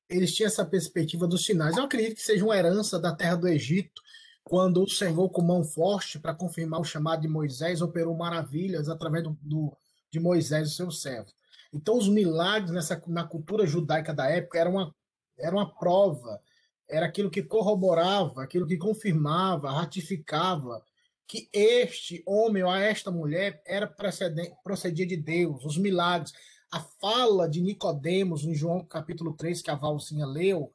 [0.08, 1.76] eles tinham essa perspectiva dos sinais.
[1.76, 4.00] Eu acredito que seja uma herança da terra do Egito,
[4.44, 9.24] quando o Senhor, com mão forte, para confirmar o chamado de Moisés, operou maravilhas através
[9.24, 9.76] do, do,
[10.14, 11.32] de Moisés, o seu servo.
[11.72, 14.94] Então, os milagres nessa, na cultura judaica da época eram uma,
[15.36, 16.40] era uma prova,
[16.88, 20.84] era aquilo que corroborava, aquilo que confirmava, ratificava
[21.26, 23.92] que este homem ou esta mulher era
[24.62, 26.32] procedia de Deus, os milagres.
[26.70, 30.72] A fala de Nicodemos em João capítulo 3, que a Valcinha leu,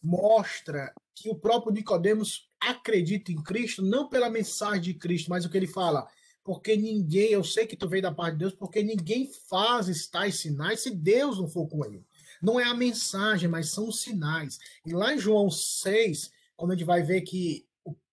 [0.00, 5.50] mostra que o próprio Nicodemos acredita em Cristo, não pela mensagem de Cristo, mas o
[5.50, 6.06] que ele fala,
[6.46, 10.36] porque ninguém, eu sei que tu veio da parte de Deus, porque ninguém faz tais
[10.36, 12.06] sinais se Deus não for com ele.
[12.40, 14.60] Não é a mensagem, mas são os sinais.
[14.86, 17.66] E lá em João 6, quando a gente vai ver que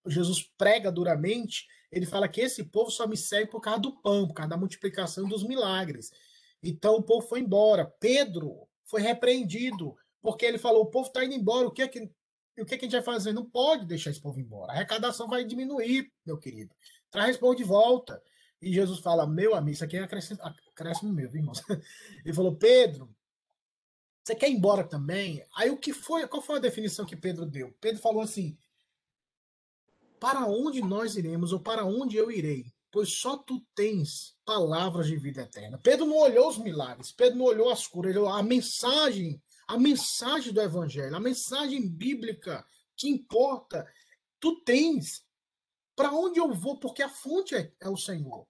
[0.07, 4.27] Jesus prega duramente, ele fala que esse povo só me segue por causa do pão,
[4.27, 6.11] por causa da multiplicação dos milagres.
[6.63, 7.85] Então o povo foi embora.
[7.99, 11.99] Pedro foi repreendido, porque ele falou: o povo está indo embora, o que é que.
[11.99, 13.31] O é que a gente vai fazer?
[13.31, 14.71] Não pode deixar esse povo embora.
[14.71, 16.73] A arrecadação vai diminuir, meu querido.
[17.13, 18.21] Traz esse de volta.
[18.59, 21.53] E Jesus fala: Meu amigo, isso aqui é acréscimo meu, viu, irmão?
[22.25, 23.15] Ele falou: Pedro,
[24.23, 25.45] você quer ir embora também?
[25.55, 26.27] Aí o que foi?
[26.27, 27.71] Qual foi a definição que Pedro deu?
[27.79, 28.57] Pedro falou assim:
[30.19, 32.73] para onde nós iremos ou para onde eu irei?
[32.89, 35.77] Pois só tu tens palavras de vida eterna.
[35.77, 39.77] Pedro não olhou os milagres, Pedro não olhou as curas, ele olhou a mensagem, a
[39.77, 43.85] mensagem do evangelho, a mensagem bíblica que importa.
[44.39, 45.23] Tu tens.
[45.95, 46.77] Para onde eu vou?
[46.77, 48.45] Porque a fonte é, é o Senhor.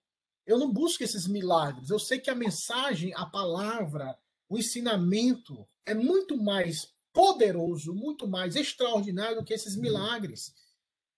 [0.45, 1.89] Eu não busco esses milagres.
[1.89, 4.17] Eu sei que a mensagem, a palavra,
[4.49, 10.53] o ensinamento é muito mais poderoso, muito mais extraordinário do que esses milagres.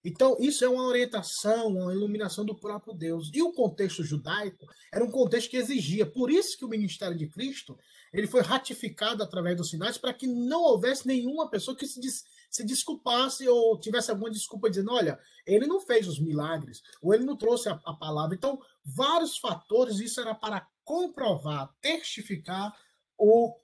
[0.07, 3.31] Então, isso é uma orientação, uma iluminação do próprio Deus.
[3.33, 6.05] E o contexto judaico era um contexto que exigia.
[6.05, 7.75] Por isso que o ministério de Cristo
[8.13, 12.23] ele foi ratificado através dos sinais para que não houvesse nenhuma pessoa que se, des,
[12.51, 17.25] se desculpasse ou tivesse alguma desculpa dizendo, olha, ele não fez os milagres, ou ele
[17.25, 18.35] não trouxe a, a palavra.
[18.35, 22.77] Então, vários fatores, isso era para comprovar, testificar
[23.17, 23.55] o,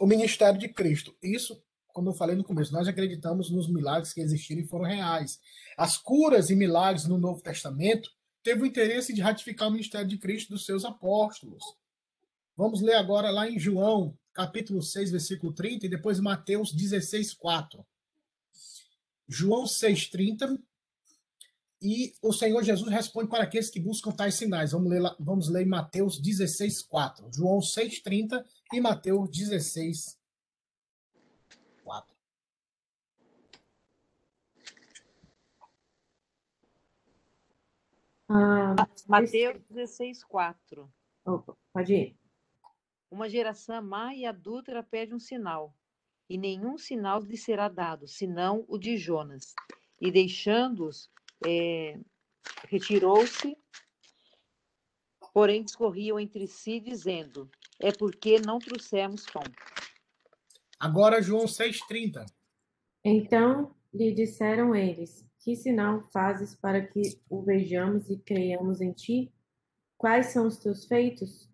[0.00, 1.14] o ministério de Cristo.
[1.22, 5.38] Isso como eu falei no começo, nós acreditamos nos milagres que existiram e foram reais.
[5.76, 8.10] As curas e milagres no Novo Testamento
[8.42, 11.62] teve o interesse de ratificar o ministério de Cristo dos seus apóstolos.
[12.56, 17.84] Vamos ler agora lá em João, capítulo 6, versículo 30, e depois Mateus 16, 4.
[19.28, 20.58] João 6, 30
[21.80, 24.72] E o Senhor Jesus responde para aqueles que buscam tais sinais.
[24.72, 27.30] Vamos ler, lá, vamos ler Mateus 16, 4.
[27.32, 30.19] João 6, 30 e Mateus 16, 4.
[38.32, 38.76] Ah,
[39.08, 40.88] Mateus 16, 4.
[41.26, 42.16] opa, pode ir.
[43.10, 45.74] Uma geração má e adúltera pede um sinal,
[46.28, 49.52] e nenhum sinal lhe será dado, senão o de Jonas.
[50.00, 51.10] E deixando-os,
[51.44, 51.98] eh,
[52.68, 53.58] retirou-se,
[55.34, 59.42] porém discorriam entre si, dizendo: É porque não trouxemos pão.
[60.78, 62.24] Agora João 6, 30.
[63.04, 69.32] Então lhe disseram eles: Que sinal fazes para que o vejamos e creiamos em ti?
[69.96, 71.48] Quais são os teus feitos?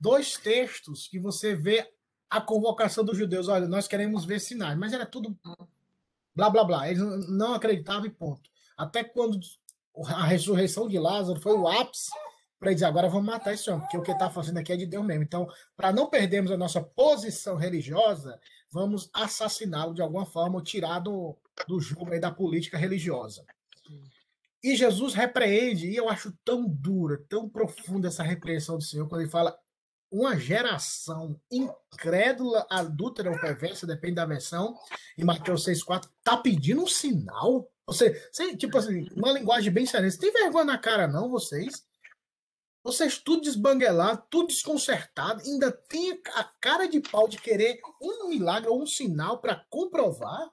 [0.00, 1.92] Dois textos que você vê
[2.30, 3.48] a convocação dos judeus.
[3.48, 5.36] Olha, nós queremos ver sinais, mas era tudo
[6.34, 6.88] blá blá blá.
[6.88, 8.50] Eles não acreditavam e ponto.
[8.76, 9.40] Até quando
[10.06, 12.10] a ressurreição de Lázaro foi o ápice
[12.58, 14.86] para dizer agora vamos matar esse homem, porque o que está fazendo aqui é de
[14.86, 15.22] Deus mesmo.
[15.22, 18.40] Então, para não perdermos a nossa posição religiosa,
[18.70, 23.44] vamos assassiná-lo de alguma forma, ou tirar do, do jogo aí da política religiosa.
[24.62, 29.20] E Jesus repreende, e eu acho tão dura, tão profunda essa repreensão do Senhor, quando
[29.20, 29.56] ele fala
[30.10, 34.76] uma geração incrédula, adúltera ou perversa, depende da versão,
[35.16, 37.70] em Mateus 6,4, tá pedindo um sinal?
[37.86, 40.10] Você, você, tipo assim, uma linguagem bem séria.
[40.10, 41.84] Você tem vergonha na cara, não, vocês?
[42.82, 48.68] Vocês tudo desbanguelado, tudo desconcertado, ainda tem a cara de pau de querer um milagre
[48.68, 50.48] ou um sinal para comprovar?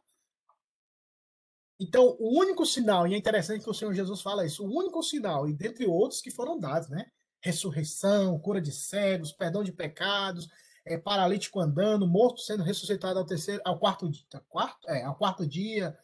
[1.83, 5.03] Então, o único sinal, e é interessante que o Senhor Jesus fala isso, o único
[5.03, 7.07] sinal, e dentre outros que foram dados, né?
[7.41, 10.47] Ressurreição, cura de cegos, perdão de pecados,
[10.85, 15.45] é, paralítico andando, morto sendo ressuscitado ao terceiro, ao quarto dia, quarto, é, ao quarto
[15.45, 15.97] dia,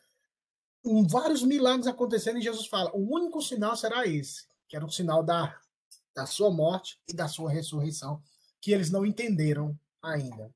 [0.83, 4.91] um, vários milagres acontecendo e Jesus fala, o único sinal será esse, que era o
[4.91, 5.57] sinal da,
[6.13, 8.21] da sua morte e da sua ressurreição,
[8.59, 10.53] que eles não entenderam ainda.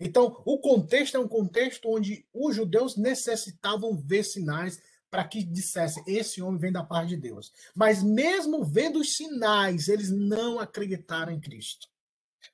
[0.00, 4.80] Então, o contexto é um contexto onde os judeus necessitavam ver sinais
[5.10, 7.52] para que dissessem: esse homem vem da parte de Deus.
[7.74, 11.88] Mas, mesmo vendo os sinais, eles não acreditaram em Cristo.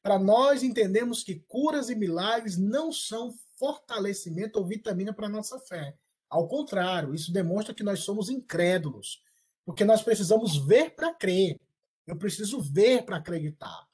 [0.03, 5.59] Para nós entendemos que curas e milagres não são fortalecimento ou vitamina para a nossa
[5.59, 5.95] fé.
[6.29, 9.23] Ao contrário, isso demonstra que nós somos incrédulos,
[9.65, 11.59] porque nós precisamos ver para crer.
[12.07, 13.87] Eu preciso ver para acreditar.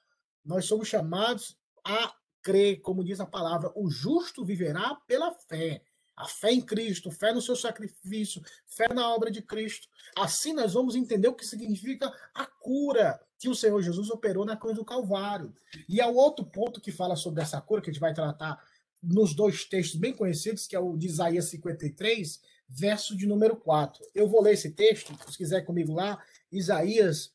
[0.45, 2.15] Nós somos chamados a
[2.47, 5.83] crer, como diz a palavra, o justo viverá pela fé.
[6.15, 9.89] A fé em Cristo, fé no seu sacrifício, fé na obra de Cristo.
[10.17, 14.57] Assim nós vamos entender o que significa a cura que o Senhor Jesus operou na
[14.57, 15.53] cruz do Calvário.
[15.89, 18.65] E o outro ponto que fala sobre essa cura, que a gente vai tratar
[19.03, 24.07] nos dois textos bem conhecidos, que é o de Isaías 53, verso de número 4.
[24.15, 27.33] Eu vou ler esse texto, se quiser comigo lá, Isaías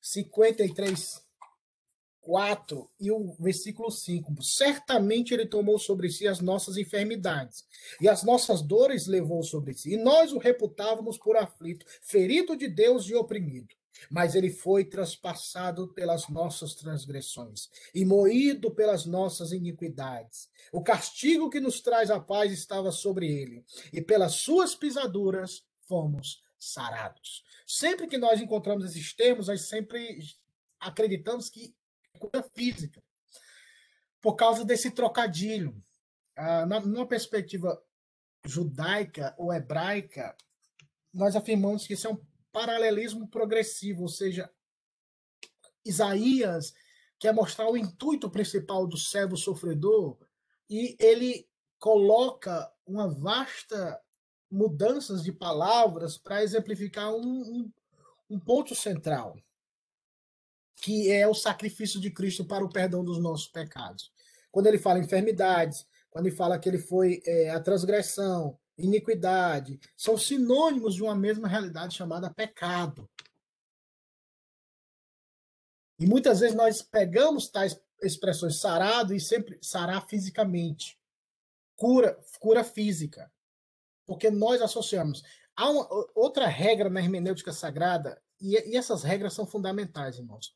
[0.00, 1.23] 53,
[2.24, 4.42] 4 e o versículo 5.
[4.42, 7.64] Certamente ele tomou sobre si as nossas enfermidades,
[8.00, 9.92] e as nossas dores levou sobre si.
[9.92, 13.68] E nós o reputávamos por aflito, ferido de Deus e oprimido.
[14.10, 20.48] Mas ele foi traspassado pelas nossas transgressões e moído pelas nossas iniquidades.
[20.72, 26.42] O castigo que nos traz a paz estava sobre ele, e pelas suas pisaduras fomos
[26.58, 27.44] sarados.
[27.66, 30.18] Sempre que nós encontramos esses termos, nós sempre
[30.80, 31.74] acreditamos que
[32.18, 33.02] cura física.
[34.20, 35.74] Por causa desse trocadilho.
[36.36, 37.80] Ah, numa perspectiva
[38.44, 40.36] judaica ou hebraica,
[41.12, 42.20] nós afirmamos que isso é um
[42.52, 44.50] paralelismo progressivo, ou seja,
[45.84, 46.74] Isaías
[47.18, 50.18] quer mostrar o intuito principal do servo sofredor
[50.68, 51.48] e ele
[51.78, 54.00] coloca uma vasta
[54.50, 57.72] mudanças de palavras para exemplificar um, um,
[58.30, 59.36] um ponto central
[60.76, 64.12] que é o sacrifício de Cristo para o perdão dos nossos pecados.
[64.50, 70.16] Quando ele fala enfermidades, quando ele fala que ele foi é, a transgressão, iniquidade, são
[70.16, 73.08] sinônimos de uma mesma realidade chamada pecado.
[75.98, 80.98] E muitas vezes nós pegamos tais expressões sarado e sempre sarar fisicamente.
[81.76, 83.32] Cura, cura física.
[84.06, 85.22] Porque nós associamos.
[85.56, 90.54] Há uma, outra regra na hermenêutica sagrada e, e essas regras são fundamentais, irmãos.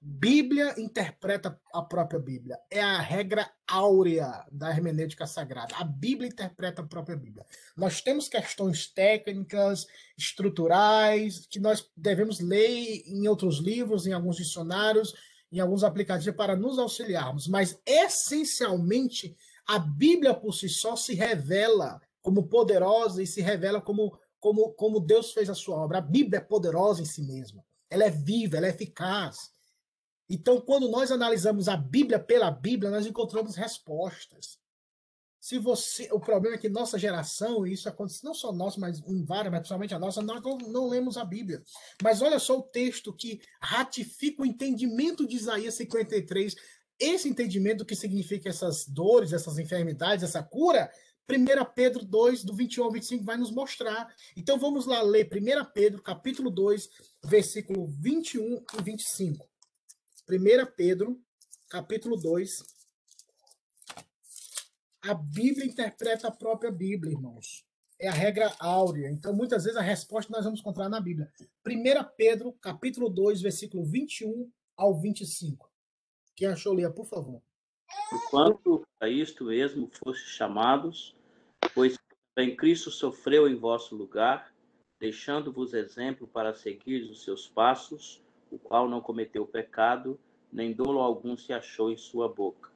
[0.00, 2.58] Bíblia interpreta a própria Bíblia.
[2.70, 5.74] É a regra áurea da hermenêutica sagrada.
[5.76, 7.44] A Bíblia interpreta a própria Bíblia.
[7.76, 9.86] Nós temos questões técnicas,
[10.16, 15.14] estruturais, que nós devemos ler em outros livros, em alguns dicionários,
[15.50, 17.48] em alguns aplicativos para nos auxiliarmos.
[17.48, 19.36] Mas, essencialmente,
[19.66, 25.00] a Bíblia por si só se revela como poderosa e se revela como como, como
[25.00, 25.98] Deus fez a sua obra.
[25.98, 27.64] A Bíblia é poderosa em si mesma.
[27.90, 29.50] Ela é viva, ela é eficaz.
[30.28, 34.58] Então, quando nós analisamos a Bíblia pela Bíblia, nós encontramos respostas.
[35.40, 39.00] Se você, o problema é que nossa geração, e isso acontece não só nós, mas
[39.06, 41.62] em várias, mas principalmente a nossa, nós não, não lemos a Bíblia.
[42.02, 46.54] Mas olha só o texto que ratifica o entendimento de Isaías 53,
[46.98, 50.90] esse entendimento que significa essas dores, essas enfermidades, essa cura,
[51.30, 54.14] 1 Pedro 2, do 21 ao 25, vai nos mostrar.
[54.34, 56.88] Então vamos lá ler 1 Pedro, capítulo 2,
[57.24, 59.46] versículo 21 e 25.
[60.26, 60.36] 1
[60.74, 61.20] Pedro,
[61.68, 62.62] capítulo 2.
[65.02, 67.62] A Bíblia interpreta a própria Bíblia, irmãos.
[68.00, 69.10] É a regra áurea.
[69.10, 71.30] Então, muitas vezes, a resposta nós vamos encontrar na Bíblia.
[71.66, 71.72] 1
[72.16, 75.70] Pedro, capítulo 2, versículo 21 ao 25.
[76.34, 77.42] Quem achou, leia, por favor.
[78.12, 81.17] Enquanto a isto mesmo fosse chamados,
[81.74, 81.98] pois
[82.36, 84.52] em Cristo sofreu em vosso lugar,
[85.00, 90.18] deixando-vos exemplo para seguir os seus passos, o qual não cometeu pecado,
[90.52, 92.70] nem dolo algum se achou em sua boca.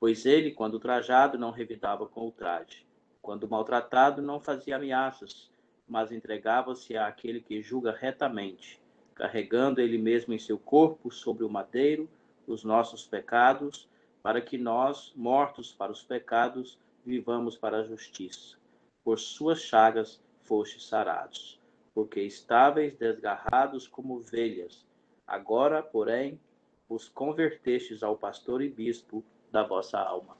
[0.00, 2.86] Pois ele, quando trajado, não revidava com o traje.
[3.20, 5.50] Quando maltratado, não fazia ameaças,
[5.86, 8.80] mas entregava-se àquele que julga retamente,
[9.14, 12.08] carregando ele mesmo em seu corpo sobre o madeiro
[12.46, 13.88] os nossos pecados,
[14.22, 18.56] para que nós, mortos para os pecados, vivamos para a justiça.
[19.04, 21.60] Por suas chagas fostes sarados,
[21.94, 24.86] porque estáveis desgarrados como ovelhas.
[25.26, 26.40] Agora, porém,
[26.88, 30.36] os convertestes ao pastor e bispo da vossa alma.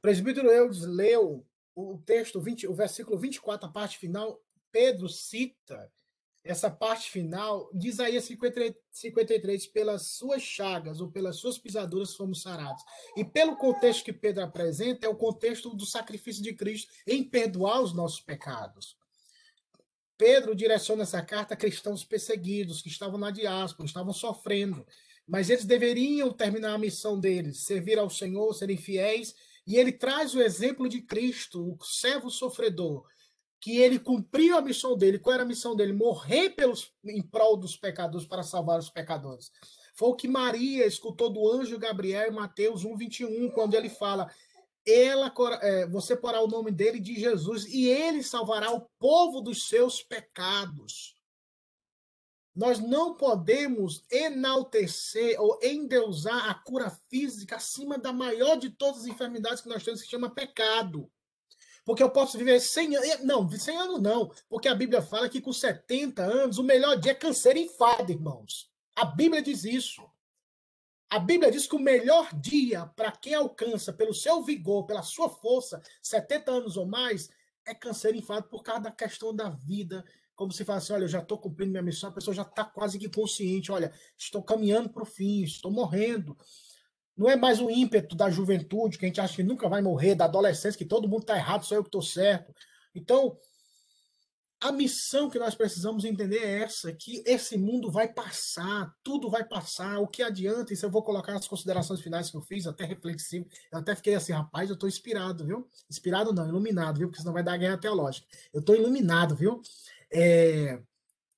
[0.00, 1.44] Presbítero Eudes leu
[1.74, 4.40] o texto, 20, o versículo 24, a parte final.
[4.70, 5.90] Pedro cita
[6.44, 12.82] essa parte final de Isaías 53, pelas suas chagas ou pelas suas pisaduras fomos sarados.
[13.16, 17.80] E pelo contexto que Pedro apresenta, é o contexto do sacrifício de Cristo em perdoar
[17.80, 18.96] os nossos pecados.
[20.18, 24.86] Pedro direciona essa carta a cristãos perseguidos, que estavam na diáspora, estavam sofrendo,
[25.26, 29.34] mas eles deveriam terminar a missão deles, servir ao Senhor, serem fiéis,
[29.66, 33.06] e ele traz o exemplo de Cristo, o servo sofredor,
[33.64, 35.18] que ele cumpriu a missão dele.
[35.18, 35.94] Qual era a missão dele?
[35.94, 39.50] Morrer pelos, em prol dos pecadores, para salvar os pecadores.
[39.94, 44.30] Foi o que Maria escutou do anjo Gabriel em Mateus 1, 21, quando ele fala:
[44.86, 49.66] ela, é, você porá o nome dele de Jesus e ele salvará o povo dos
[49.66, 51.14] seus pecados.
[52.54, 59.06] Nós não podemos enaltecer ou endeusar a cura física acima da maior de todas as
[59.06, 61.10] enfermidades que nós temos, que chama pecado.
[61.84, 63.24] Porque eu posso viver 100 anos.
[63.24, 64.32] Não, 100 anos não.
[64.48, 68.10] Porque a Bíblia fala que com 70 anos o melhor dia é câncer e enfado,
[68.10, 68.70] irmãos.
[68.96, 70.02] A Bíblia diz isso.
[71.10, 75.28] A Bíblia diz que o melhor dia para quem alcança pelo seu vigor, pela sua
[75.28, 77.30] força, 70 anos ou mais,
[77.64, 80.04] é câncer e enfado por causa da questão da vida.
[80.34, 82.64] Como se fala assim, olha, eu já estou cumprindo minha missão, a pessoa já está
[82.64, 86.36] quase que consciente, olha, estou caminhando para o fim, estou morrendo.
[87.16, 90.14] Não é mais o ímpeto da juventude, que a gente acha que nunca vai morrer,
[90.14, 92.52] da adolescência, que todo mundo está errado, só eu que estou certo.
[92.94, 93.36] Então,
[94.60, 99.44] a missão que nós precisamos entender é essa, que esse mundo vai passar, tudo vai
[99.44, 102.84] passar, o que adianta, isso eu vou colocar as considerações finais que eu fiz, até
[102.84, 105.68] reflexivo, eu até fiquei assim, rapaz, eu estou inspirado, viu?
[105.90, 107.08] Inspirado não, iluminado, viu?
[107.08, 108.26] Porque senão vai dar guerra teológica.
[108.54, 109.60] Eu estou iluminado, viu?
[110.10, 110.80] É,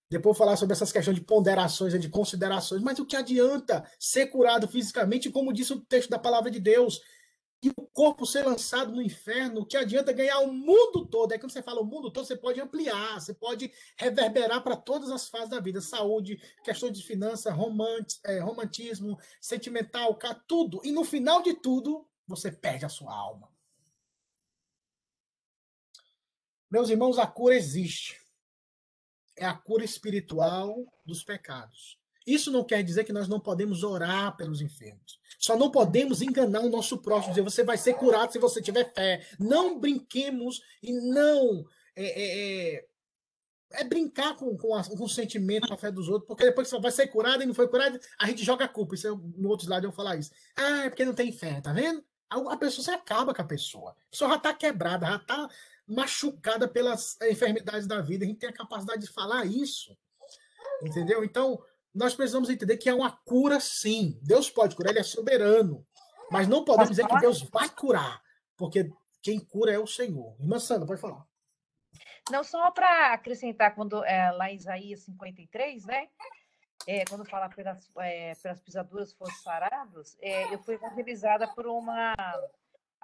[0.08, 4.26] depois falar sobre essas questões de ponderações e de considerações, mas o que adianta ser
[4.26, 7.00] curado fisicamente, como disse o texto da palavra de Deus,
[7.62, 11.32] e o corpo ser lançado no inferno, o que adianta ganhar o mundo todo?
[11.32, 15.10] É quando você fala o mundo todo, você pode ampliar, você pode reverberar para todas
[15.10, 17.52] as fases da vida: saúde, questões de finanças,
[18.24, 20.80] é, romantismo, sentimental, tudo.
[20.84, 23.50] E no final de tudo, você perde a sua alma.
[26.70, 28.25] Meus irmãos, a cura existe
[29.36, 31.98] é a cura espiritual dos pecados.
[32.26, 35.20] Isso não quer dizer que nós não podemos orar pelos enfermos.
[35.38, 38.92] Só não podemos enganar o nosso próximo, dizer você vai ser curado se você tiver
[38.92, 39.24] fé.
[39.38, 41.64] Não brinquemos e não.
[41.94, 42.86] É, é, é,
[43.72, 46.66] é brincar com, com, a, com, o sentimento, com a fé dos outros, porque depois
[46.66, 48.96] que você vai ser curado e não foi curado, a gente joga a culpa.
[48.96, 50.32] Isso é, no outro lado eu falar isso.
[50.56, 52.04] Ah, é porque não tem fé, tá vendo?
[52.28, 53.92] A, a pessoa se acaba com a pessoa.
[53.92, 55.48] A pessoa já está quebrada, já está
[55.86, 58.24] machucada pelas enfermidades da vida.
[58.24, 59.96] A gente tem a capacidade de falar isso.
[60.82, 61.24] Entendeu?
[61.24, 61.62] Então,
[61.94, 64.18] nós precisamos entender que é uma cura, sim.
[64.22, 65.86] Deus pode curar, ele é soberano.
[66.30, 68.20] Mas não podemos dizer que Deus vai curar,
[68.56, 68.90] porque
[69.22, 70.36] quem cura é o Senhor.
[70.40, 71.24] Irmã Sandra, pode falar.
[72.30, 76.08] Não, só para acrescentar, quando é, lá em Isaías 53, né?
[76.86, 82.14] É, quando fala pelas, é, pelas pisaduras foram sarados, eu fui evangelizada por uma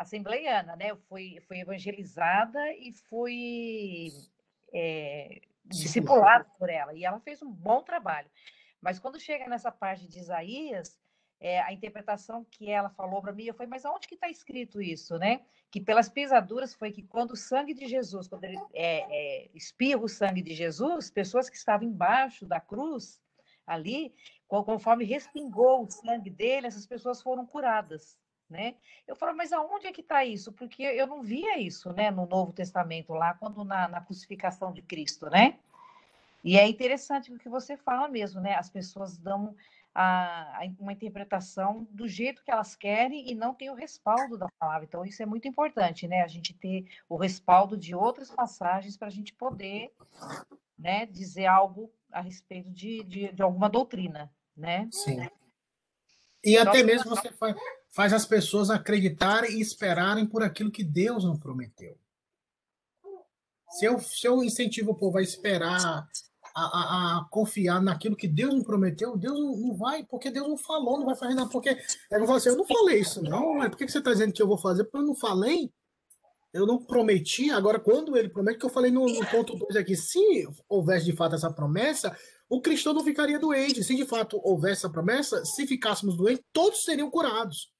[0.02, 0.90] assembleiana, né?
[0.90, 4.08] Eu fui, fui evangelizada e fui
[4.72, 8.30] é, discipulado por ela, e ela fez um bom trabalho.
[8.80, 11.00] Mas quando chega nessa parte de Isaías,
[11.40, 14.80] é, a interpretação que ela falou para mim, eu falei, mas aonde que está escrito
[14.80, 15.40] isso, né?
[15.70, 19.06] Que pelas pisaduras foi que quando o sangue de Jesus, quando ele é,
[19.44, 23.20] é, espirra o sangue de Jesus, pessoas que estavam embaixo da cruz,
[23.66, 24.14] ali,
[24.46, 28.18] conforme respingou o sangue dele, essas pessoas foram curadas,
[28.52, 28.76] né?
[29.08, 30.52] Eu falo, mas aonde é que está isso?
[30.52, 34.82] Porque eu não via isso, né, no Novo Testamento, lá, quando na, na crucificação de
[34.82, 35.58] Cristo, né?
[36.44, 38.54] E é interessante o que você fala mesmo, né?
[38.54, 39.56] As pessoas dão
[39.94, 44.48] a, a, uma interpretação do jeito que elas querem e não tem o respaldo da
[44.58, 44.84] palavra.
[44.84, 46.22] Então, isso é muito importante, né?
[46.22, 49.92] A gente ter o respaldo de outras passagens para a gente poder
[50.78, 54.88] né, dizer algo a respeito de, de, de alguma doutrina, né?
[54.90, 55.28] Sim.
[56.44, 57.54] E então, até mesmo você faz,
[57.92, 61.96] faz as pessoas acreditarem e esperarem por aquilo que Deus não prometeu.
[63.70, 66.06] Se eu, se eu incentivo o povo a esperar
[66.54, 70.48] a, a, a, confiar naquilo que Deus me prometeu, Deus não, não, vai, porque Deus
[70.48, 71.48] não falou, não vai fazer nada.
[71.48, 73.54] Porque eu falar assim, eu não falei isso, não.
[73.54, 74.84] Mas por que você está dizendo que eu vou fazer?
[74.84, 75.72] Porque eu não falei,
[76.52, 77.50] eu não prometi.
[77.50, 81.16] Agora, quando ele promete, que eu falei no, no ponto 2 aqui, se houvesse de
[81.16, 82.14] fato essa promessa,
[82.48, 83.82] o cristão não ficaria doente.
[83.82, 87.72] Se de fato houvesse essa promessa, se ficássemos doentes, todos seriam curados.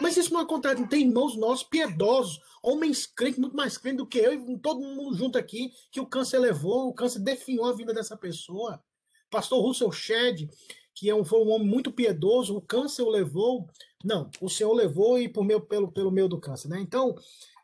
[0.00, 0.86] Mas isso não acontece.
[0.86, 5.16] Tem irmãos nossos piedosos, homens crentes, muito mais crentes do que eu e todo mundo
[5.16, 8.82] junto aqui, que o câncer levou, o câncer definhou a vida dessa pessoa.
[9.30, 10.48] Pastor Russell Shedd,
[10.94, 13.68] que é um, foi um homem muito piedoso, o câncer o levou.
[14.04, 16.80] Não, o Senhor levou e por meu, pelo, pelo meio do câncer, né?
[16.80, 17.14] Então,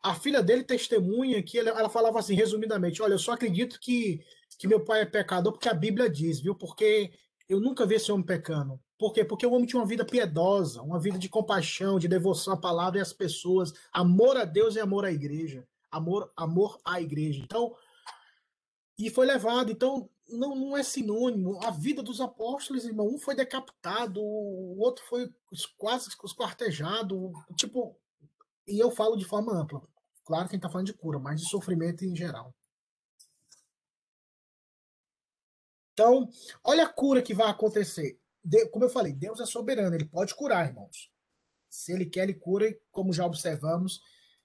[0.01, 4.21] a filha dele testemunha que ela, ela falava assim, resumidamente: Olha, eu só acredito que,
[4.57, 6.55] que meu pai é pecador porque a Bíblia diz, viu?
[6.55, 7.11] Porque
[7.47, 8.79] eu nunca vi esse homem pecando.
[8.97, 9.23] Por quê?
[9.23, 12.99] Porque o homem tinha uma vida piedosa, uma vida de compaixão, de devoção à palavra
[12.99, 15.67] e às pessoas, amor a Deus e amor à igreja.
[15.91, 17.41] Amor, amor à igreja.
[17.43, 17.75] Então,
[18.97, 19.71] e foi levado.
[19.71, 21.59] Então, não, não é sinônimo.
[21.63, 25.29] A vida dos apóstolos, irmão, um foi decapitado, o outro foi
[25.77, 27.31] quase esquartejado.
[27.55, 27.95] Tipo,
[28.67, 29.81] e eu falo de forma ampla.
[30.25, 32.53] Claro que a gente está falando de cura, mas de sofrimento em geral.
[35.97, 36.29] Então,
[36.63, 38.19] olha a cura que vai acontecer
[38.71, 41.09] como eu falei, Deus é soberano, ele pode curar, irmãos.
[41.69, 43.99] Se ele quer, ele cura, como já observamos,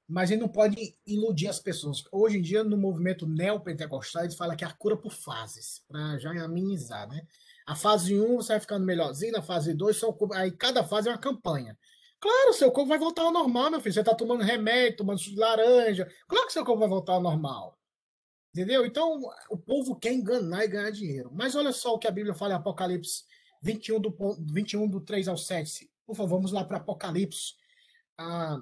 [0.08, 2.02] mas ele não pode iludir as pessoas.
[2.10, 6.18] Hoje em dia, no movimento neopentecostal, eles falam que é a cura por fases, para
[6.18, 7.22] já amenizar, né?
[7.66, 10.00] A fase 1 você vai ficando melhorzinho, na fase 2,
[10.34, 11.78] aí cada fase é uma campanha.
[12.18, 13.92] Claro, seu corpo vai voltar ao normal, meu filho.
[13.94, 16.08] Você está tomando remédio, tomando suco de laranja.
[16.26, 17.78] Claro que seu corpo vai voltar ao normal.
[18.54, 18.84] Entendeu?
[18.84, 21.30] Então, o povo quer enganar e ganhar dinheiro.
[21.32, 23.24] Mas olha só o que a Bíblia fala em Apocalipse
[23.62, 24.14] 21 do,
[24.52, 25.90] 21 do 3 ao 7.
[26.06, 27.54] Por favor, vamos lá para Apocalipse.
[28.18, 28.60] Ah,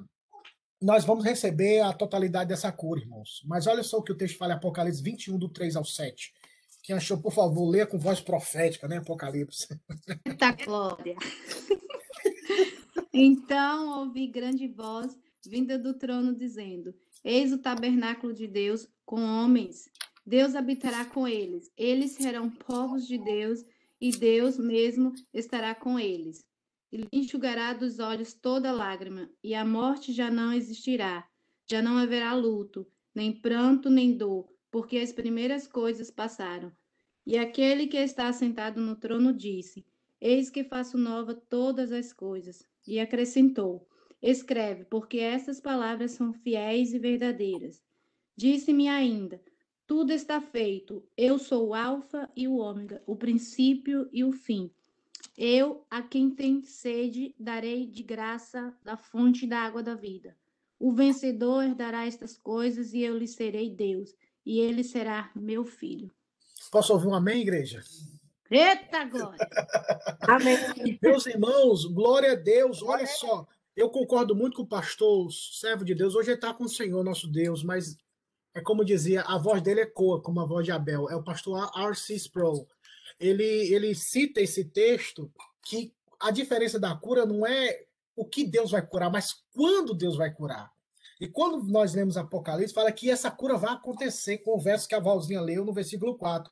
[0.80, 3.43] nós vamos receber a totalidade dessa cura, irmãos.
[3.45, 6.32] Mas olha só o que o texto fala em Apocalipse 21, do 3 ao 7.
[6.82, 8.99] Quem achou, por favor, leia com voz profética, né?
[8.99, 9.68] Apocalipse.
[10.24, 11.16] Eita glória!
[13.12, 19.90] então ouvi grande voz vinda do trono dizendo: Eis o tabernáculo de Deus com homens.
[20.24, 21.68] Deus habitará com eles.
[21.76, 23.64] Eles serão povos de Deus
[24.00, 26.46] e Deus mesmo estará com eles.
[26.92, 31.28] E enxugará dos olhos toda lágrima, e a morte já não existirá.
[31.68, 36.70] Já não haverá luto, nem pranto, nem dor, porque as primeiras coisas passaram.
[37.26, 39.84] E aquele que está sentado no trono disse:
[40.20, 42.64] Eis que faço nova todas as coisas.
[42.86, 43.88] E acrescentou:
[44.22, 47.82] Escreve, porque essas palavras são fiéis e verdadeiras.
[48.36, 49.40] Disse-me ainda:
[49.90, 51.04] tudo está feito.
[51.16, 54.70] Eu sou o Alfa e o Ômega, o princípio e o fim.
[55.36, 60.36] Eu, a quem tem sede, darei de graça da fonte da água da vida.
[60.78, 64.14] O vencedor herdará estas coisas e eu lhe serei Deus,
[64.46, 66.08] e ele será meu filho.
[66.70, 67.82] Posso ouvir um amém, igreja?
[68.48, 69.38] Eita glória!
[70.22, 70.98] amém.
[71.02, 72.80] Meus irmãos, glória a Deus.
[72.80, 76.14] Olha só, eu concordo muito com o pastor, o servo de Deus.
[76.14, 77.98] Hoje ele está com o Senhor, nosso Deus, mas
[78.55, 81.70] é como dizia, a voz dele ecoa como a voz de Abel, é o pastor
[81.76, 82.14] R.C.
[82.14, 82.66] Sproul.
[83.18, 85.30] Ele, ele cita esse texto
[85.62, 87.84] que a diferença da cura não é
[88.16, 90.70] o que Deus vai curar, mas quando Deus vai curar.
[91.20, 94.94] E quando nós lemos Apocalipse, fala que essa cura vai acontecer com o verso que
[94.94, 96.51] a Valzinha leu no versículo 4.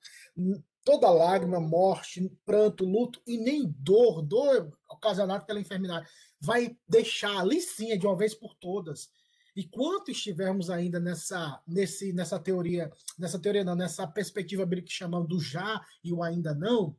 [0.84, 6.06] Toda lágrima, morte, pranto, luto e nem dor, dor ocasionada pela enfermidade,
[6.38, 9.10] vai deixar ali sim, de uma vez por todas.
[9.58, 15.28] E quanto estivermos ainda nessa, nesse, nessa teoria, nessa teoria não, nessa perspectiva que chamamos
[15.28, 16.94] do já e o ainda não,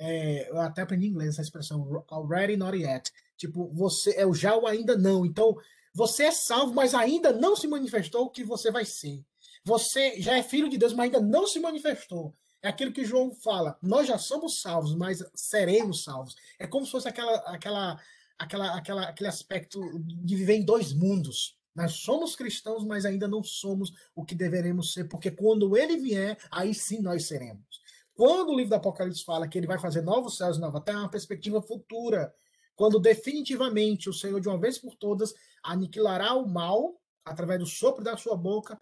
[0.00, 3.08] é, eu até aprendi em inglês essa expressão, already not yet.
[3.36, 5.24] Tipo, você é o já ou ainda não.
[5.24, 5.56] Então,
[5.94, 9.24] você é salvo, mas ainda não se manifestou o que você vai ser.
[9.64, 12.34] Você já é filho de Deus, mas ainda não se manifestou.
[12.60, 13.78] É aquilo que João fala.
[13.80, 16.34] Nós já somos salvos, mas seremos salvos.
[16.58, 18.00] É como se fosse aquela, aquela,
[18.36, 21.61] aquela, aquela, aquele aspecto de viver em dois mundos.
[21.74, 26.38] Nós somos cristãos, mas ainda não somos o que deveremos ser, porque quando ele vier,
[26.50, 27.80] aí sim nós seremos.
[28.14, 30.98] Quando o livro do Apocalipse fala que ele vai fazer novos céus e nova terra,
[30.98, 32.32] é uma perspectiva futura.
[32.76, 38.04] Quando definitivamente o Senhor, de uma vez por todas, aniquilará o mal através do sopro
[38.04, 38.78] da sua boca,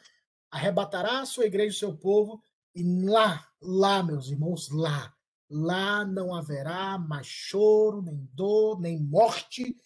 [0.51, 2.43] arrebatará a sua igreja e o seu povo,
[2.75, 5.15] e lá, lá, meus irmãos, lá,
[5.49, 9.77] lá não haverá mais choro, nem dor, nem morte,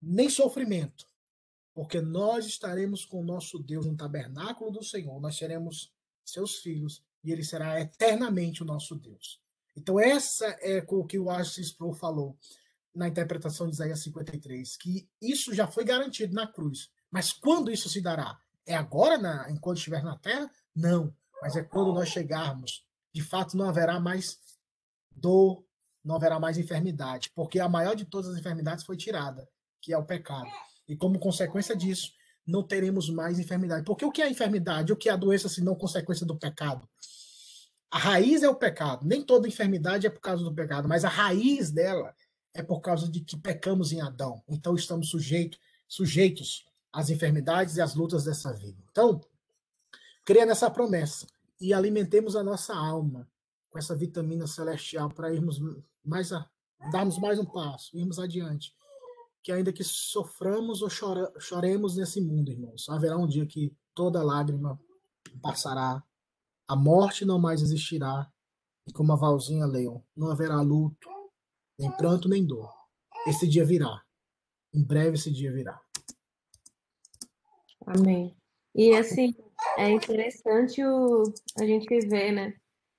[0.00, 1.06] nem sofrimento,
[1.78, 7.30] porque nós estaremos com nosso Deus no tabernáculo do Senhor, nós seremos seus filhos e
[7.30, 9.40] ele será eternamente o nosso Deus.
[9.76, 12.36] Então, essa é o que o Arcis Sproul falou
[12.92, 16.90] na interpretação de Isaías 53, que isso já foi garantido na cruz.
[17.12, 18.36] Mas quando isso se dará?
[18.66, 20.50] É agora, na, enquanto estiver na terra?
[20.74, 21.14] Não.
[21.40, 22.84] Mas é quando nós chegarmos.
[23.14, 24.36] De fato, não haverá mais
[25.12, 25.64] dor,
[26.04, 29.48] não haverá mais enfermidade, porque a maior de todas as enfermidades foi tirada,
[29.80, 30.50] que é o pecado.
[30.88, 32.12] E como consequência disso,
[32.46, 33.84] não teremos mais enfermidade.
[33.84, 34.92] Porque o que é enfermidade?
[34.92, 36.88] O que é a doença, se não consequência do pecado?
[37.90, 39.06] A raiz é o pecado.
[39.06, 42.14] Nem toda enfermidade é por causa do pecado, mas a raiz dela
[42.54, 44.42] é por causa de que pecamos em Adão.
[44.48, 48.82] Então estamos sujeitos, sujeitos às enfermidades e às lutas dessa vida.
[48.90, 49.20] Então,
[50.24, 51.26] creia nessa promessa
[51.60, 53.28] e alimentemos a nossa alma
[53.70, 55.60] com essa vitamina celestial para irmos
[56.02, 56.48] mais a,
[56.90, 58.74] darmos mais um passo, irmos adiante
[59.48, 64.22] que ainda que soframos ou chora, choremos nesse mundo, irmãos, haverá um dia que toda
[64.22, 64.78] lágrima
[65.40, 66.04] passará,
[66.68, 68.30] a morte não mais existirá,
[68.86, 71.08] e como a Valzinha leu, não haverá luto,
[71.78, 72.70] nem pranto, nem dor.
[73.26, 74.04] Esse dia virá.
[74.70, 75.80] Em breve esse dia virá.
[77.86, 78.36] Amém.
[78.74, 79.34] E assim,
[79.78, 81.22] é interessante o,
[81.58, 82.48] a gente ver, né?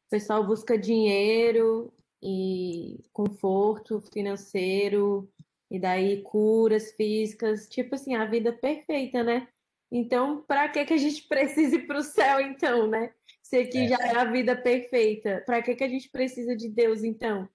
[0.07, 1.93] O pessoal busca dinheiro
[2.23, 5.31] e conforto financeiro,
[5.69, 9.47] e daí curas físicas, tipo assim, a vida perfeita, né?
[9.91, 13.13] Então, para que que a gente precisa ir para o céu, então, né?
[13.41, 13.87] Se aqui é.
[13.87, 17.47] já é a vida perfeita, para que que a gente precisa de Deus, então?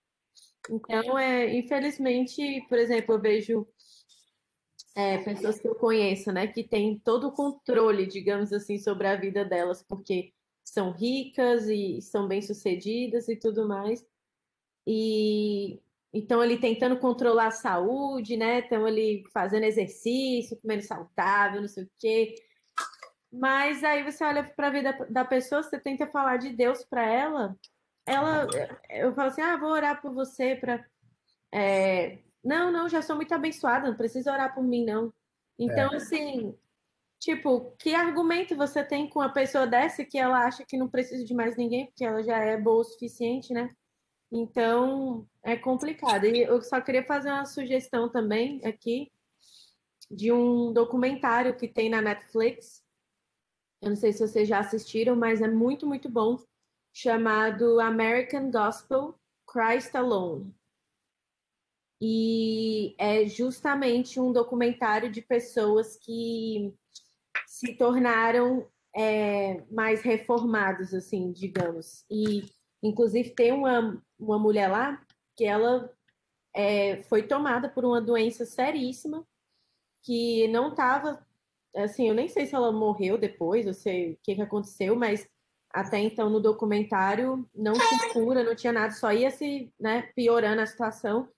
[0.70, 3.68] Então, é, infelizmente, por exemplo, eu vejo
[4.94, 9.16] é, pessoas que eu conheço, né, que têm todo o controle, digamos assim, sobre a
[9.16, 10.32] vida delas, porque
[10.64, 14.04] são ricas e são bem-sucedidas e tudo mais.
[14.86, 15.80] E
[16.14, 18.60] então, ele tentando controlar a saúde, né?
[18.60, 22.36] Estão ali fazendo exercício, comendo saudável, não sei o quê.
[23.32, 27.04] Mas aí você olha para a vida da pessoa, você tenta falar de Deus para
[27.04, 27.56] ela,
[28.06, 28.46] ela,
[28.88, 30.86] eu falo assim, ah, vou orar por você para,
[31.52, 32.20] é...
[32.44, 35.12] não, não, já sou muito abençoada, não precisa orar por mim não.
[35.58, 35.96] Então, é.
[35.96, 36.56] assim,
[37.18, 41.24] tipo, que argumento você tem com uma pessoa dessa que ela acha que não precisa
[41.24, 43.68] de mais ninguém porque ela já é boa o suficiente, né?
[44.36, 46.26] Então, é complicado.
[46.26, 49.12] E eu só queria fazer uma sugestão também aqui
[50.10, 52.84] de um documentário que tem na Netflix.
[53.80, 56.36] Eu não sei se vocês já assistiram, mas é muito, muito bom.
[56.92, 59.14] Chamado American Gospel
[59.46, 60.52] Christ Alone.
[62.02, 66.74] E é justamente um documentário de pessoas que
[67.46, 72.04] se tornaram é, mais reformados, assim, digamos.
[72.10, 72.44] E
[72.84, 75.02] Inclusive, tem uma, uma mulher lá
[75.36, 75.90] que ela
[76.54, 79.26] é, foi tomada por uma doença seríssima,
[80.02, 81.26] que não estava.
[81.76, 85.28] Assim, eu nem sei se ela morreu depois, eu sei o que, que aconteceu, mas
[85.72, 90.62] até então no documentário não tinha cura, não tinha nada, só ia se né, piorando
[90.62, 91.28] a situação.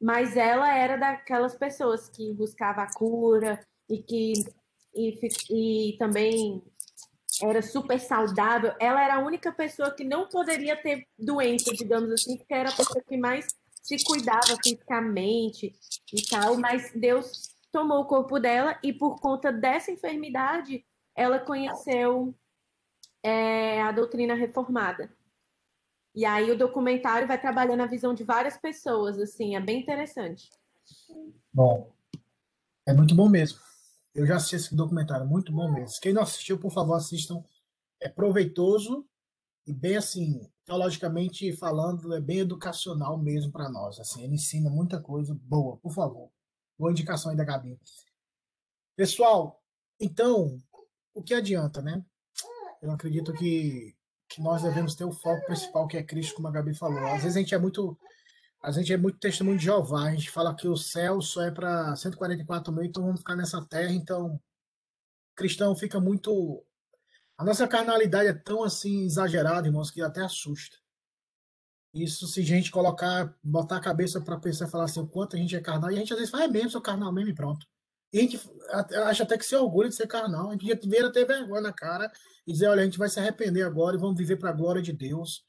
[0.00, 4.32] Mas ela era daquelas pessoas que buscava a cura e que
[4.94, 5.18] e,
[5.50, 6.62] e também
[7.42, 12.36] era super saudável, ela era a única pessoa que não poderia ter doença, digamos assim,
[12.36, 13.46] porque era a pessoa que mais
[13.82, 15.74] se cuidava fisicamente
[16.12, 20.84] e tal, mas Deus tomou o corpo dela e por conta dessa enfermidade
[21.14, 22.34] ela conheceu
[23.22, 25.10] é, a doutrina reformada.
[26.14, 30.48] E aí o documentário vai trabalhando a visão de várias pessoas, assim, é bem interessante.
[31.52, 31.92] Bom,
[32.86, 33.65] é muito bom mesmo.
[34.16, 36.00] Eu já assisti esse documentário, muito bom mesmo.
[36.00, 37.44] Quem não assistiu, por favor, assistam.
[38.00, 39.06] É proveitoso
[39.66, 44.00] e bem assim, teologicamente falando, é bem educacional mesmo para nós.
[44.00, 46.30] Assim, ele ensina muita coisa boa, por favor.
[46.78, 47.78] Boa indicação aí da Gabi.
[48.96, 49.62] Pessoal,
[50.00, 50.58] então,
[51.12, 52.02] o que adianta, né?
[52.80, 53.94] Eu acredito que,
[54.30, 57.04] que nós devemos ter o foco principal, que é Cristo, como a Gabi falou.
[57.08, 57.98] Às vezes a gente é muito
[58.66, 60.08] a gente é muito testemunho de Jeová.
[60.08, 63.64] A gente fala que o céu só é para 144 mil, então vamos ficar nessa
[63.64, 63.92] terra.
[63.92, 64.40] Então,
[65.36, 66.64] cristão fica muito
[67.38, 70.76] A nossa carnalidade é tão assim exagerada, irmãos, que até assusta.
[71.94, 75.36] Isso se a gente colocar, botar a cabeça para pensar e falar assim, o quanto
[75.36, 77.30] a gente é carnal, e a gente às vezes faz é mesmo, sou carnal mesmo
[77.30, 77.66] e pronto.
[78.12, 78.40] E a gente
[79.06, 80.48] acha até que se orgulha de ser carnal.
[80.48, 82.10] A gente devia ter vergonha na cara
[82.46, 84.82] e dizer, olha, a gente vai se arrepender agora e vamos viver para a glória
[84.82, 85.44] de Deus.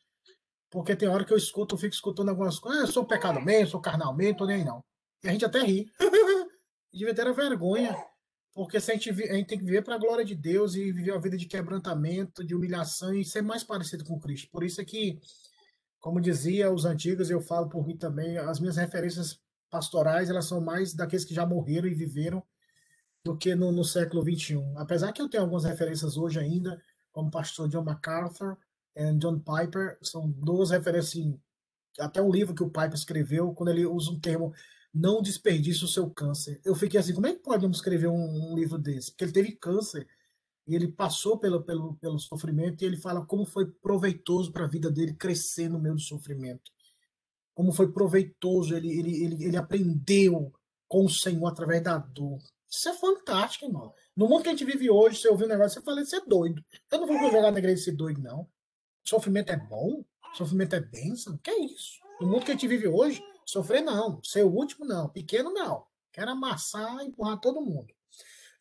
[0.69, 3.41] Porque tem hora que eu escuto, eu fico escutando algumas coisas, ah, eu sou pecado
[3.41, 4.83] mesmo, sou carnal mesmo, tô nem aí não.
[5.23, 5.89] E a gente até ri.
[6.91, 7.95] devia ter a vergonha.
[8.53, 11.11] Porque a, gente, a gente tem que viver para a glória de Deus e viver
[11.11, 14.49] uma vida de quebrantamento, de humilhação e ser mais parecido com Cristo.
[14.51, 15.19] Por isso é que,
[15.99, 19.39] como dizia os antigos, eu falo por mim também, as minhas referências
[19.69, 22.43] pastorais elas são mais daqueles que já morreram e viveram
[23.23, 24.57] do que no, no século XXI.
[24.77, 28.57] Apesar que eu tenho algumas referências hoje ainda, como o pastor John MacArthur
[29.13, 31.39] John Piper, são duas referências, assim,
[31.99, 34.53] até um livro que o Piper escreveu, quando ele usa um termo
[34.93, 36.59] não desperdice o seu câncer.
[36.65, 39.11] Eu fiquei assim, como é que podemos escrever um, um livro desse?
[39.11, 40.07] Porque ele teve câncer
[40.67, 44.69] e ele passou pelo, pelo, pelo sofrimento e ele fala como foi proveitoso para a
[44.69, 46.71] vida dele crescer no meio do sofrimento.
[47.53, 50.51] Como foi proveitoso, ele, ele, ele, ele aprendeu
[50.87, 52.39] com o Senhor através da dor.
[52.69, 53.93] Isso é fantástico, irmão.
[54.15, 56.25] No mundo que a gente vive hoje, você ouvir um negócio, você fala, você é
[56.25, 56.63] doido.
[56.91, 58.47] Eu não vou jogar na igreja ser doido, não.
[59.07, 60.03] Sofrimento é bom?
[60.33, 61.39] Sofrimento é bênção?
[61.41, 62.01] Que é isso?
[62.19, 65.85] No mundo que a gente vive hoje, Sofrer não, ser o último não, pequeno não.
[66.11, 67.93] Quero amassar e empurrar todo mundo.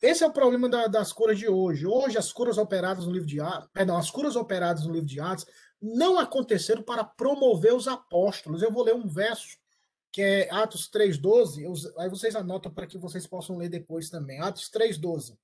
[0.01, 1.85] Esse é o problema da, das curas de hoje.
[1.85, 5.19] Hoje as curas operadas no livro de Atos, perdão, as curas operadas no livro de
[5.19, 5.47] Atos
[5.83, 8.63] não aconteceram para promover os apóstolos.
[8.63, 9.59] Eu vou ler um verso
[10.13, 14.41] que é Atos 3:12, aí vocês anotam para que vocês possam ler depois também.
[14.41, 15.37] Atos 3:12.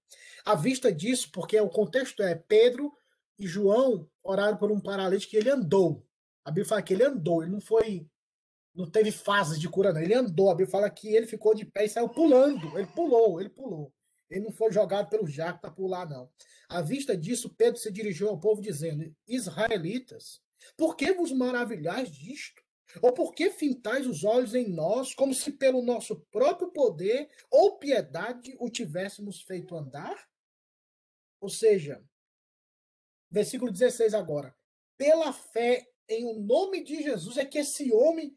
[0.45, 2.93] À vista disso, porque o contexto é Pedro
[3.39, 6.07] e João oraram por um paralítico que ele andou.
[6.45, 8.07] A Bíblia fala que ele andou, ele não foi
[8.75, 10.01] não teve fases de cura, não.
[10.01, 10.49] Ele andou.
[10.49, 12.79] A Bíblia fala que ele ficou de pé e saiu pulando.
[12.79, 13.93] Ele pulou, ele pulou.
[14.31, 16.31] Ele não foi jogado pelo jaco para pular, não.
[16.69, 20.41] À vista disso, Pedro se dirigiu ao povo dizendo: Israelitas,
[20.77, 22.63] por que vos maravilhais disto?
[23.01, 27.79] Ou por que fintais os olhos em nós, como se pelo nosso próprio poder ou
[27.79, 30.29] piedade o tivéssemos feito andar?
[31.41, 32.03] Ou seja,
[33.33, 34.55] versículo 16 agora.
[34.97, 38.37] Pela fé em o nome de Jesus é que esse homem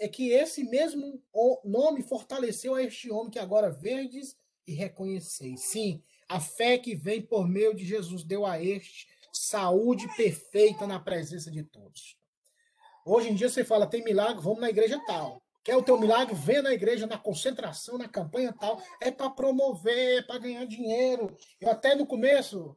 [0.00, 1.22] é que esse mesmo
[1.64, 5.60] nome fortaleceu a este homem que agora verdes e reconheceis.
[5.60, 10.98] Sim, a fé que vem por meio de Jesus deu a este saúde perfeita na
[10.98, 12.18] presença de todos.
[13.04, 15.44] Hoje em dia você fala, tem milagre, vamos na igreja tal.
[15.62, 16.34] Quer o teu milagre?
[16.34, 18.82] Vem na igreja, na concentração, na campanha tal.
[19.00, 21.36] É para promover, é para ganhar dinheiro.
[21.60, 22.76] Eu até no começo,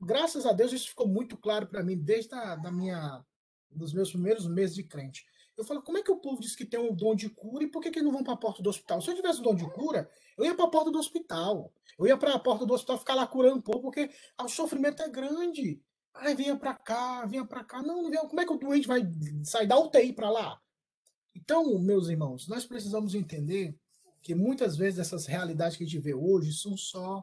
[0.00, 3.24] graças a Deus, isso ficou muito claro para mim desde a, da minha,
[3.70, 5.24] dos meus primeiros meses de crente.
[5.56, 7.70] Eu falo, como é que o povo diz que tem um dom de cura e
[7.70, 9.02] por que, que não vão para a porta do hospital?
[9.02, 11.70] Se eu tivesse um dom de cura, eu ia para a porta do hospital.
[11.98, 14.10] Eu ia para a porta do hospital ficar lá curando um pouco, porque
[14.42, 15.82] o sofrimento é grande.
[16.14, 17.82] Ai, venha para cá, venha para cá.
[17.82, 18.26] Não, não venha.
[18.26, 19.02] Como é que o doente vai
[19.44, 20.58] sair da UTI para lá?
[21.34, 23.78] Então, meus irmãos, nós precisamos entender
[24.22, 27.22] que muitas vezes essas realidades que a gente vê hoje são só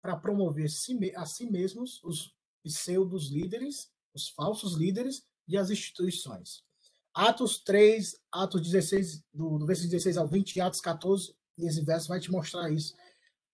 [0.00, 0.66] para promover
[1.16, 6.62] a si mesmos, os pseudos líderes, os falsos líderes e as instituições.
[7.14, 12.08] Atos 3, Atos 16, do, do versículo 16 ao 20, Atos 14, e esse verso
[12.08, 12.94] vai te mostrar isso.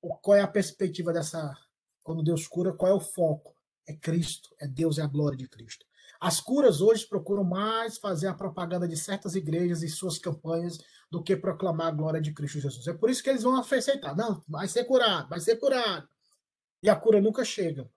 [0.03, 1.57] O, qual é a perspectiva dessa.
[2.03, 3.55] Quando Deus cura, qual é o foco?
[3.87, 5.87] É Cristo, é Deus, é a glória de Cristo.
[6.21, 10.79] As curas hoje procuram mais fazer a propaganda de certas igrejas e suas campanhas
[11.11, 12.87] do que proclamar a glória de Cristo Jesus.
[12.87, 14.15] É por isso que eles vão aceitar.
[14.17, 16.09] Não, vai ser curado, vai ser curado.
[16.85, 17.91] E a cura nunca chega.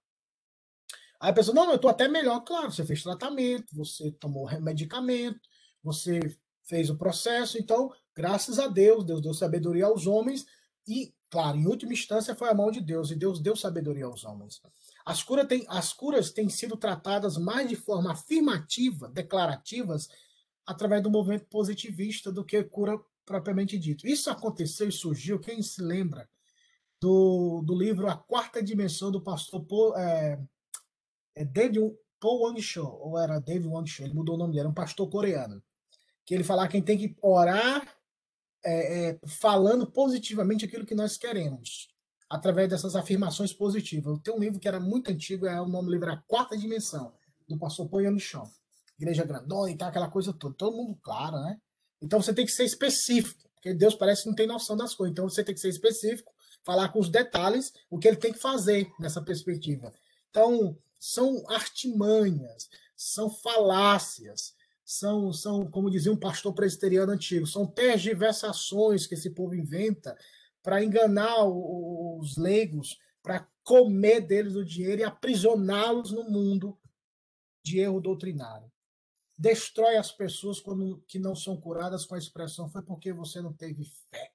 [1.19, 2.39] Aí a pessoa, não, eu estou até melhor.
[2.39, 5.41] Claro, você fez tratamento, você tomou medicamento,
[5.83, 6.21] você
[6.63, 10.45] fez o processo, então, graças a Deus, Deus deu sabedoria aos homens
[10.87, 14.23] e, claro, em última instância foi a mão de Deus e Deus deu sabedoria aos
[14.23, 14.61] homens.
[15.05, 20.07] As, cura tem, as curas têm sido tratadas mais de forma afirmativa, declarativas,
[20.65, 24.07] através do movimento positivista do que cura propriamente dito.
[24.07, 26.29] Isso aconteceu e surgiu, quem se lembra,
[26.99, 30.39] do, do livro A Quarta Dimensão do pastor Paul, é,
[31.35, 31.79] é David
[32.19, 35.61] Paul Wang ou era David Wang ele mudou o nome dele, era um pastor coreano
[36.27, 37.87] que ele falar que a gente tem que orar
[38.65, 41.87] é, é, falando positivamente aquilo que nós queremos,
[42.29, 44.13] através dessas afirmações positivas.
[44.13, 46.17] Eu tenho um livro que era muito antigo, é, o nome do livro é A
[46.17, 47.13] Quarta Dimensão,
[47.47, 48.43] do pastor Poiano Chão.
[48.99, 50.53] Igreja grandona e tal, aquela coisa toda.
[50.55, 51.61] Todo mundo claro, né?
[52.01, 55.13] Então você tem que ser específico, porque Deus parece que não tem noção das coisas.
[55.13, 56.33] Então você tem que ser específico,
[56.67, 59.93] falar com os detalhes o que ele tem que fazer nessa perspectiva.
[60.29, 64.53] Então, são artimanhas, são falácias,
[64.83, 70.17] são, são, como dizia um pastor presbiteriano antigo, são tergiversações que esse povo inventa
[70.61, 76.77] para enganar os leigos, para comer deles o dinheiro e aprisioná-los no mundo
[77.63, 78.69] de erro doutrinário.
[79.37, 83.53] Destrói as pessoas quando, que não são curadas com a expressão foi porque você não
[83.53, 84.33] teve fé.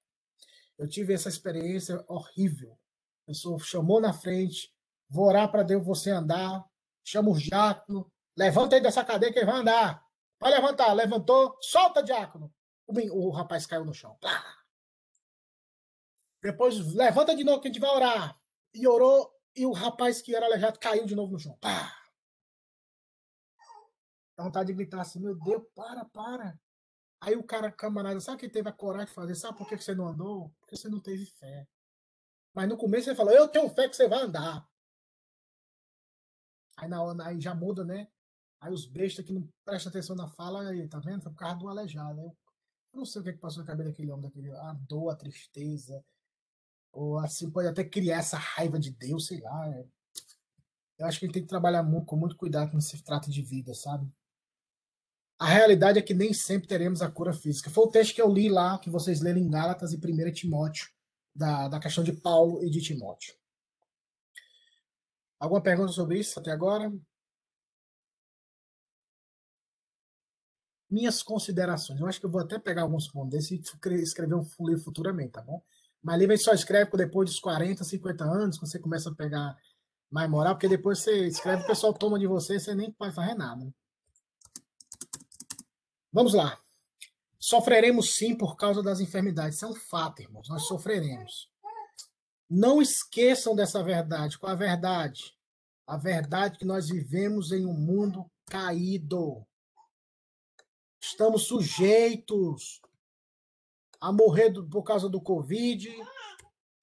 [0.82, 2.72] Eu tive essa experiência horrível.
[3.22, 4.74] A pessoa chamou na frente,
[5.08, 6.68] vou orar para Deus você andar,
[7.04, 10.04] chama o diácono, levanta aí dessa cadeia que vai andar.
[10.40, 12.52] Vai levantar, levantou, solta, diácono.
[12.84, 14.18] O, o rapaz caiu no chão.
[16.42, 18.36] Depois levanta de novo que a gente vai orar.
[18.74, 21.56] E orou, e o rapaz que era aleijado caiu de novo no chão.
[21.60, 21.96] Pá!
[24.36, 26.60] Dá vontade de gritar assim, meu Deus, para, para.
[27.22, 29.36] Aí o cara, camarada, sabe que teve a coragem de fazer?
[29.36, 30.52] Sabe por que você não andou?
[30.58, 31.68] Porque você não teve fé.
[32.52, 34.68] Mas no começo ele falou, eu tenho fé que você vai andar.
[36.76, 38.08] Aí na aí já muda, né?
[38.60, 41.22] Aí os bestas que não prestam atenção na fala, aí, tá vendo?
[41.22, 42.18] Foi por causa do aleijado.
[42.18, 42.36] Eu,
[42.92, 45.16] eu não sei o que, que passou na cabeça daquele homem, daquele, a dor, a
[45.16, 46.04] tristeza.
[46.90, 49.68] Ou assim, pode até criar essa raiva de Deus, sei lá.
[49.68, 49.86] É.
[50.98, 53.42] Eu acho que ele tem que trabalhar muito, com muito cuidado quando se trata de
[53.42, 54.12] vida, sabe?
[55.42, 57.68] A realidade é que nem sempre teremos a cura física.
[57.68, 60.88] Foi o texto que eu li lá, que vocês leram em Gálatas e 1 Timóteo,
[61.34, 63.34] da, da questão de Paulo e de Timóteo.
[65.40, 66.92] Alguma pergunta sobre isso até agora?
[70.88, 71.98] Minhas considerações.
[71.98, 75.32] Eu acho que eu vou até pegar alguns pontos desse e escrever um livro futuramente,
[75.32, 75.60] tá bom?
[76.00, 79.56] Mas livro só escreve depois dos 40, 50 anos, quando você começa a pegar
[80.08, 83.74] mais moral, porque depois você escreve, o pessoal toma de você, você nem fazer nada.
[86.12, 86.60] Vamos lá.
[87.38, 89.56] Sofreremos sim por causa das enfermidades.
[89.56, 90.48] Isso é um fato, irmãos.
[90.48, 91.50] Nós sofreremos.
[92.48, 94.38] Não esqueçam dessa verdade.
[94.38, 95.34] Qual a verdade?
[95.86, 99.44] A verdade que nós vivemos em um mundo caído.
[101.00, 102.80] Estamos sujeitos
[104.00, 105.90] a morrer do, por causa do Covid.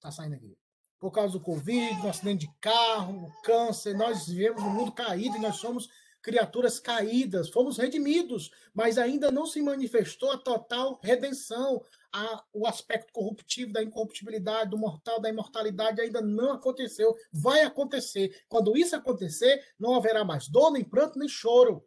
[0.00, 0.58] Tá saindo aqui.
[0.98, 3.94] Por causa do Covid, do acidente de carro, câncer.
[3.94, 5.88] Nós vivemos um mundo caído e nós somos
[6.22, 11.82] criaturas caídas, fomos redimidos, mas ainda não se manifestou a total redenção.
[12.12, 17.14] A, o aspecto corruptivo da incorruptibilidade, do mortal, da imortalidade ainda não aconteceu.
[17.32, 18.44] Vai acontecer.
[18.48, 21.86] Quando isso acontecer, não haverá mais dor, nem pranto, nem choro.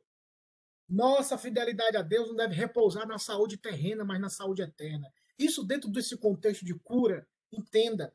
[0.88, 5.12] Nossa fidelidade a Deus não deve repousar na saúde terrena, mas na saúde eterna.
[5.38, 8.14] Isso dentro desse contexto de cura, entenda.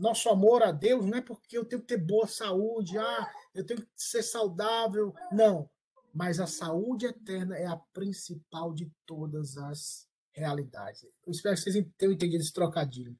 [0.00, 3.64] Nosso amor a Deus não é porque eu tenho que ter boa saúde, ah, eu
[3.64, 5.14] tenho que ser saudável.
[5.30, 5.68] Não.
[6.12, 11.04] Mas a saúde eterna é a principal de todas as realidades.
[11.04, 13.14] Eu espero que vocês tenham entendido esse trocadilho.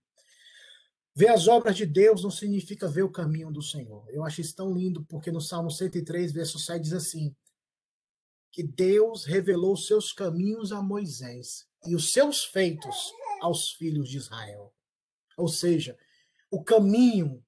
[1.14, 4.08] Ver as obras de Deus não significa ver o caminho do Senhor.
[4.08, 7.36] Eu acho isso tão lindo, porque no Salmo 103, verso 7 diz assim:
[8.50, 14.72] que Deus revelou seus caminhos a Moisés e os seus feitos aos filhos de Israel.
[15.36, 15.96] Ou seja,
[16.50, 17.44] o caminho,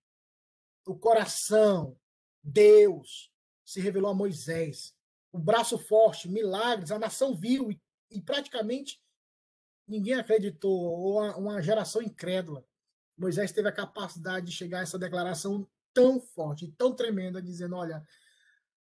[0.86, 1.98] o coração,
[2.42, 3.30] Deus
[3.64, 4.94] se revelou a Moisés.
[5.32, 7.80] O braço forte, milagres, a nação viu e,
[8.11, 9.00] e praticamente
[9.86, 12.64] ninguém acreditou, ou uma, uma geração incrédula.
[13.16, 18.07] Moisés teve a capacidade de chegar a essa declaração tão forte, tão tremenda, dizendo: Olha,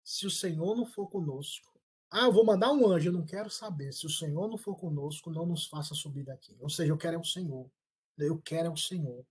[0.02, 1.76] se o Senhor não for conosco,
[2.10, 3.92] ah, eu vou mandar um anjo, eu não quero saber.
[3.92, 6.56] Se o Senhor não for conosco, não nos faça subir daqui.
[6.60, 7.68] Ou seja, eu quero é o Senhor.
[8.16, 9.24] Eu quero é o Senhor.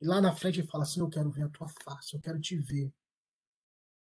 [0.00, 2.40] E lá na frente ele fala assim: Eu quero ver a tua face, eu quero
[2.40, 2.92] te ver.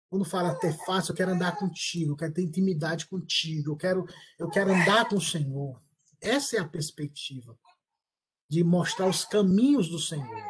[0.10, 4.06] Quando fala ter face, eu quero andar contigo, eu quero ter intimidade contigo, eu quero,
[4.38, 5.82] eu quero andar com o Senhor.
[6.22, 7.58] Essa é a perspectiva
[8.48, 10.44] de mostrar os caminhos do Senhor,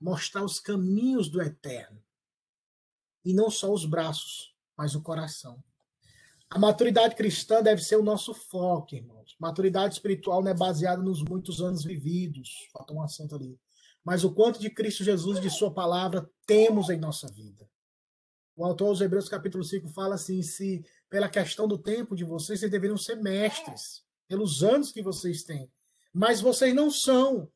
[0.00, 2.02] mostrar os caminhos do eterno.
[3.24, 5.62] E não só os braços, mas o coração.
[6.50, 9.34] A maturidade cristã deve ser o nosso foco, irmãos.
[9.40, 13.58] Maturidade espiritual não é baseada nos muitos anos vividos, falta um acento ali,
[14.04, 17.68] mas o quanto de Cristo Jesus de Sua palavra temos em nossa vida.
[18.56, 22.60] O autor aos Hebreus, capítulo 5, fala assim: se pela questão do tempo de vocês,
[22.60, 25.70] vocês deveriam ser mestres, pelos anos que vocês têm.
[26.12, 27.50] Mas vocês não são.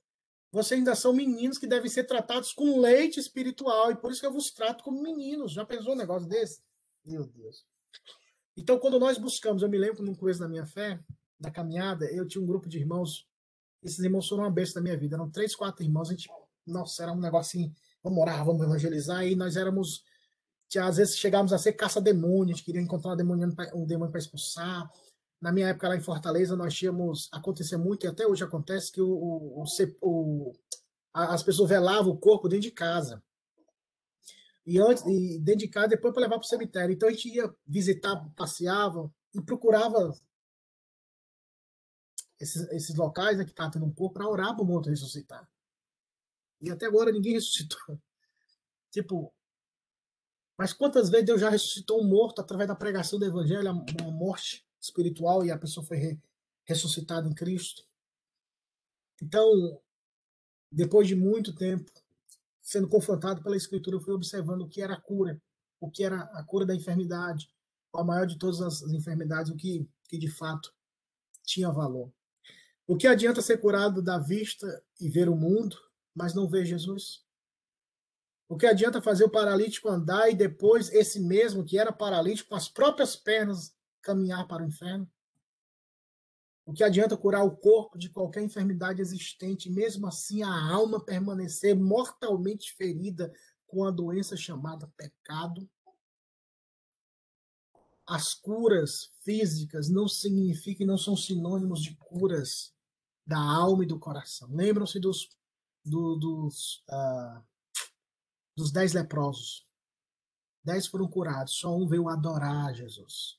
[0.51, 3.93] Vocês ainda são meninos que devem ser tratados com leite espiritual.
[3.93, 5.53] E por isso que eu vos trato como meninos.
[5.53, 6.63] Já pensou um negócio desse?
[7.05, 7.65] Meu Deus.
[8.57, 10.99] Então, quando nós buscamos, eu me lembro no começo da minha fé,
[11.39, 13.28] da caminhada, eu tinha um grupo de irmãos.
[13.83, 15.17] Esses irmãos foram uma besta da minha vida.
[15.17, 16.09] Eram três, quatro irmãos.
[16.09, 16.29] A gente,
[16.67, 19.27] nossa, era um negócio assim: vamos orar, vamos evangelizar.
[19.27, 20.05] E nós éramos
[20.77, 24.91] às vezes chegávamos a ser caça-demônio, a gente queria encontrar um demônio, para expulsar.
[25.41, 29.01] Na minha época lá em Fortaleza, nós tínhamos, acontecia muito, e até hoje acontece, que
[29.01, 29.65] o, o,
[30.03, 30.53] o,
[31.15, 33.23] as pessoas velavam o corpo dentro de casa.
[34.67, 36.93] E antes, e dentro de casa, depois para levar para o cemitério.
[36.93, 40.13] Então a gente ia visitar, passeava e procurava
[42.41, 45.49] esses, esses locais né, que estavam tendo um corpo para orar para o morto ressuscitar.
[46.61, 48.01] E até agora ninguém ressuscitou.
[48.91, 49.33] Tipo,
[50.57, 54.67] mas quantas vezes Deus já ressuscitou um morto através da pregação do evangelho, uma morte
[54.81, 56.21] espiritual e a pessoa foi re,
[56.65, 57.87] ressuscitada em Cristo?
[59.23, 59.81] Então,
[60.71, 61.91] depois de muito tempo
[62.61, 65.41] sendo confrontado pela escritura, eu fui observando o que era a cura,
[65.81, 67.49] o que era a cura da enfermidade,
[67.95, 70.75] a maior de todas as enfermidades, o que, que de fato
[71.45, 72.13] tinha valor.
[72.89, 75.77] O que adianta ser curado da vista e ver o mundo,
[76.15, 77.23] mas não ver Jesus?
[78.49, 82.55] O que adianta fazer o paralítico andar e depois esse mesmo que era paralítico com
[82.55, 85.07] as próprias pernas caminhar para o inferno?
[86.65, 91.77] O que adianta curar o corpo de qualquer enfermidade existente, mesmo assim a alma permanecer
[91.77, 93.31] mortalmente ferida
[93.67, 95.69] com a doença chamada pecado?
[98.07, 102.78] As curas físicas não significam e não são sinônimos de curas
[103.29, 104.49] da alma e do coração.
[104.51, 105.29] Lembram-se dos,
[105.85, 107.45] do, dos, uh,
[108.57, 109.69] dos dez leprosos.
[110.65, 113.39] Dez foram curados, só um veio adorar Jesus.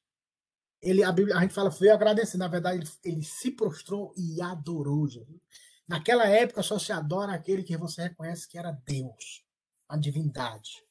[0.80, 2.38] Ele, a, Bíblia, a gente fala, veio agradecer.
[2.38, 5.42] Na verdade, ele, ele se prostrou e adorou Jesus.
[5.88, 9.44] Naquela época, só se adora aquele que você reconhece que era Deus,
[9.88, 10.84] a divindade.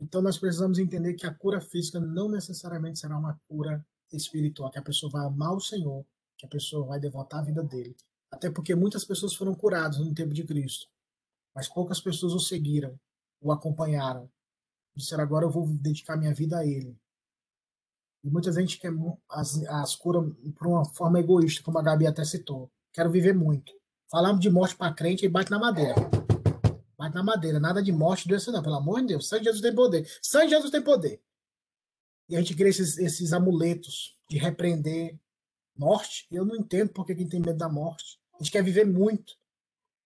[0.00, 4.78] Então, nós precisamos entender que a cura física não necessariamente será uma cura espiritual, que
[4.78, 6.06] a pessoa vai amar o Senhor
[6.44, 7.96] que a pessoa vai devotar a vida dele.
[8.30, 10.86] Até porque muitas pessoas foram curadas no tempo de Cristo,
[11.54, 12.98] mas poucas pessoas o seguiram,
[13.40, 14.30] o acompanharam.
[14.94, 16.96] Disseram, agora eu vou dedicar minha vida a ele.
[18.22, 18.92] E muita gente quer
[19.28, 22.70] as, as curas por uma forma egoísta, como a Gabi até citou.
[22.92, 23.72] Quero viver muito.
[24.10, 25.94] Falamos de morte para crente e bate na madeira.
[26.96, 27.60] Bate na madeira.
[27.60, 28.62] Nada de morte, doença não.
[28.62, 29.28] Pelo amor de Deus.
[29.28, 30.02] De Jesus tem poder.
[30.02, 31.20] De Jesus tem poder.
[32.28, 35.18] E a gente cria esses, esses amuletos de repreender,
[35.76, 36.26] morte.
[36.30, 38.18] Eu não entendo por que quem tem medo da morte.
[38.34, 39.34] A gente quer viver muito.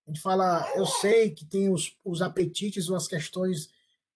[0.07, 3.69] A gente fala, eu sei que tem os, os apetites ou as questões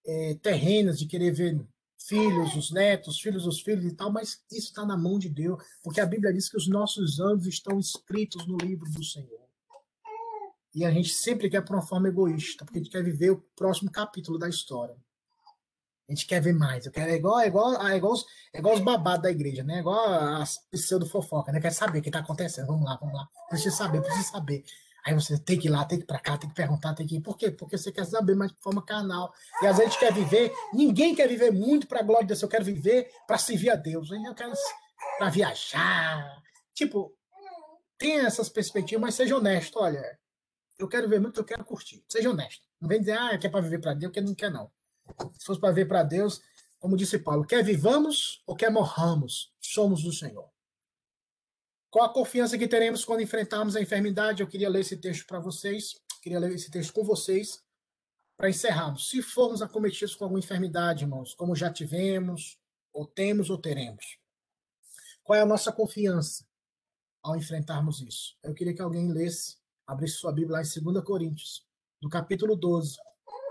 [0.06, 1.60] é, terrenas de querer ver
[2.06, 5.62] filhos, os netos, filhos dos filhos e tal, mas isso está na mão de Deus,
[5.82, 9.42] porque a Bíblia diz que os nossos anos estão escritos no livro do Senhor.
[10.74, 13.42] E a gente sempre quer por uma forma egoísta, porque a gente quer viver o
[13.54, 14.96] próximo capítulo da história.
[16.08, 16.84] A gente quer ver mais.
[16.84, 19.62] Eu quero, é igual, é igual, é igual, os, é igual os babados da igreja,
[19.62, 19.76] né?
[19.76, 20.04] É igual
[20.40, 21.60] as pseudo fofoca, né?
[21.60, 22.66] Quer saber o que está acontecendo.
[22.66, 23.28] Vamos lá, vamos lá.
[23.48, 24.64] Precisa saber, precisa saber.
[25.04, 27.06] Aí você tem que ir lá, tem que ir para cá, tem que perguntar, tem
[27.06, 27.20] que ir.
[27.20, 27.50] Por quê?
[27.50, 29.32] Porque você quer saber, mas de forma carnal.
[29.60, 32.28] E às vezes a gente quer viver, ninguém quer viver muito para a glória de
[32.28, 32.42] Deus.
[32.42, 34.10] Eu quero viver para servir a Deus.
[34.10, 34.52] Eu quero
[35.18, 36.42] para viajar.
[36.74, 37.12] Tipo,
[37.98, 39.78] tem essas perspectivas, mas seja honesto.
[39.78, 40.18] Olha,
[40.78, 42.04] eu quero ver muito, eu quero curtir.
[42.08, 42.62] Seja honesto.
[42.80, 44.70] Não vem dizer, ah, quer para viver para Deus, que não quer não.
[45.38, 46.42] Se fosse para ver para Deus,
[46.78, 50.50] como disse Paulo, quer vivamos ou quer morramos, somos do Senhor.
[51.90, 54.42] Qual a confiança que teremos quando enfrentarmos a enfermidade?
[54.42, 57.62] Eu queria ler esse texto para vocês, queria ler esse texto com vocês,
[58.36, 59.08] para encerrarmos.
[59.10, 62.58] Se formos acometidos com alguma enfermidade, irmãos, como já tivemos,
[62.92, 64.18] ou temos ou teremos,
[65.22, 66.44] qual é a nossa confiança
[67.22, 68.36] ao enfrentarmos isso?
[68.42, 71.64] Eu queria que alguém lesse, abrisse sua Bíblia lá em 2 Coríntios,
[72.00, 72.96] do capítulo 12,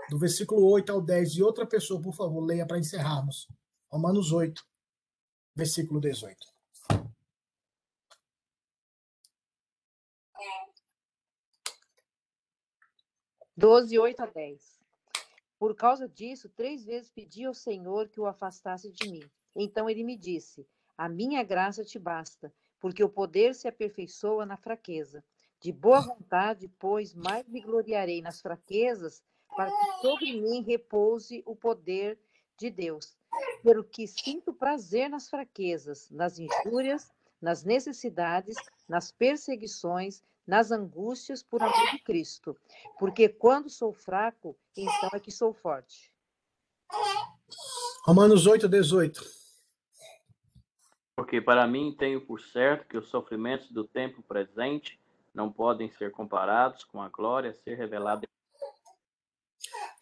[0.08, 1.36] do versículo 8 ao 10.
[1.36, 3.48] E outra pessoa, por favor, leia para encerrarmos.
[3.90, 4.64] Romanos 8,
[5.54, 6.52] versículo 18.
[13.54, 14.80] Doze, oito a dez.
[15.58, 19.22] Por causa disso, três vezes pedi ao Senhor que o afastasse de mim.
[19.54, 24.56] Então ele me disse: A minha graça te basta, porque o poder se aperfeiçoa na
[24.56, 25.22] fraqueza.
[25.60, 29.22] De boa vontade, pois, mais me gloriarei nas fraquezas,
[29.56, 32.18] para que sobre mim repouse o poder
[32.56, 33.16] de Deus.
[33.62, 38.56] Pelo que sinto prazer nas fraquezas, nas injúrias, nas necessidades,
[38.88, 42.56] nas perseguições, nas angústias por amor de Cristo.
[42.98, 46.12] Porque quando sou fraco, então é que sou forte.
[48.04, 49.22] Romanos 8, 18.
[51.16, 54.98] Porque para mim tenho por certo que os sofrimentos do tempo presente
[55.34, 58.26] não podem ser comparados com a glória a ser revelada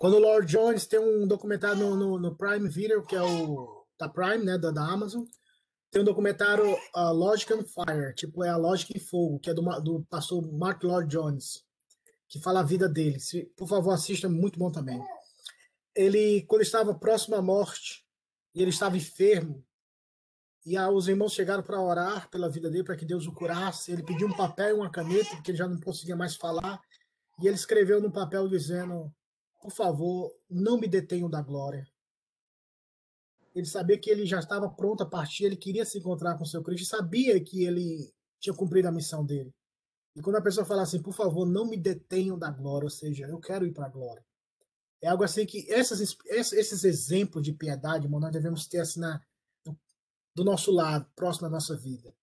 [0.00, 3.84] quando o Lord Jones tem um documentário no, no, no, Prime Video, que é o
[3.98, 5.24] da Prime, né, da, da Amazon,
[5.90, 9.54] tem um documentário uh, Logic and Fire, tipo é a Lógica em Fogo, que é
[9.54, 11.62] do, do pastor Mark Lord Jones,
[12.30, 13.20] que fala a vida dele.
[13.20, 14.98] Se, por favor, assista, é muito bom também.
[15.94, 18.02] Ele, quando estava próximo à morte,
[18.54, 19.62] e ele estava enfermo,
[20.64, 23.92] e ah, os irmãos chegaram para orar pela vida dele, para que Deus o curasse.
[23.92, 26.80] Ele pediu um papel e uma caneta, porque ele já não conseguia mais falar.
[27.42, 29.12] E ele escreveu no papel dizendo:
[29.60, 31.86] por favor, não me detenham da glória.
[33.54, 36.62] Ele sabia que ele já estava pronto a partir, ele queria se encontrar com seu
[36.62, 39.52] Cristo, sabia que ele tinha cumprido a missão dele.
[40.16, 43.26] E quando a pessoa fala assim, por favor, não me detenham da glória, ou seja,
[43.26, 44.24] eu quero ir para a glória.
[45.02, 49.20] É algo assim que essas, esses exemplos de piedade, irmão, nós devemos ter assim na,
[50.34, 52.14] do nosso lado, próximo da nossa vida.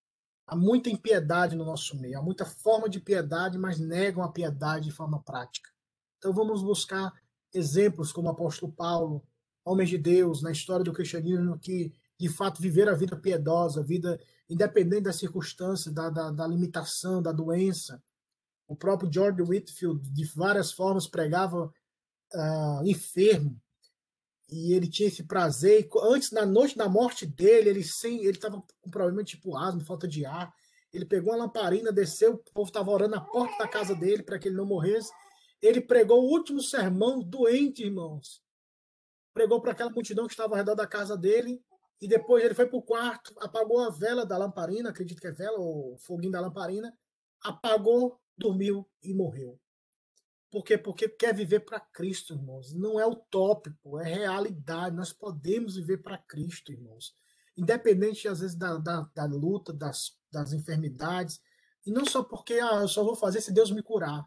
[0.46, 4.86] Há muita impiedade no nosso meio, há muita forma de piedade, mas negam a piedade
[4.86, 5.70] de forma prática.
[6.18, 7.14] Então vamos buscar
[7.58, 9.24] exemplos como o apóstolo Paulo,
[9.66, 13.84] homens de Deus na história do cristianismo que de fato viveram a vida piedosa, a
[13.84, 18.02] vida independente da circunstância, da, da, da limitação, da doença.
[18.68, 21.72] O próprio George Whitfield, de várias formas, pregava
[22.34, 23.60] uh, enfermo,
[24.50, 25.82] e ele tinha esse prazer.
[25.82, 29.84] E antes, na noite da morte dele, ele sem, ele estava com problema tipo asma,
[29.84, 30.54] falta de ar.
[30.94, 34.40] Ele pegou uma lamparina, desceu, o povo estava orando na porta da casa dele para
[34.40, 35.12] que ele não morresse.
[35.62, 38.42] Ele pregou o último sermão doente, irmãos.
[39.34, 41.62] Pregou para aquela multidão que estava ao redor da casa dele.
[42.00, 45.32] E depois ele foi para o quarto, apagou a vela da lamparina, acredito que é
[45.32, 46.96] vela, ou foguinho da lamparina,
[47.42, 49.60] apagou, dormiu e morreu.
[50.52, 50.78] Por quê?
[50.78, 52.74] Porque quer viver para Cristo, irmãos.
[52.74, 54.96] Não é utópico, é realidade.
[54.96, 57.16] Nós podemos viver para Cristo, irmãos.
[57.58, 61.42] Independente, às vezes, da, da, da luta, das, das enfermidades.
[61.86, 64.26] E não só porque ah, eu só vou fazer se Deus me curar.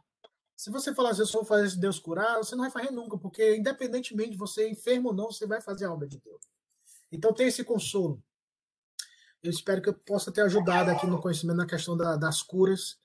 [0.60, 3.16] Se você falar assim, eu só vou fazer Deus curar, você não vai fazer nunca,
[3.16, 6.42] porque independentemente de você enfermo ou não, você vai fazer a obra de Deus.
[7.10, 8.22] Então tem esse consolo.
[9.42, 12.98] Eu espero que eu possa ter ajudado aqui no conhecimento na questão da, das curas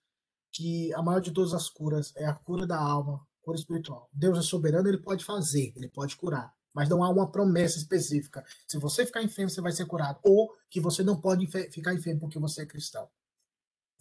[0.52, 4.10] que a maior de todas as curas é a cura da alma, cura espiritual.
[4.12, 8.44] Deus é soberano, ele pode fazer, ele pode curar, mas não há uma promessa específica.
[8.68, 12.20] Se você ficar enfermo, você vai ser curado, ou que você não pode ficar enfermo
[12.20, 13.10] porque você é cristão.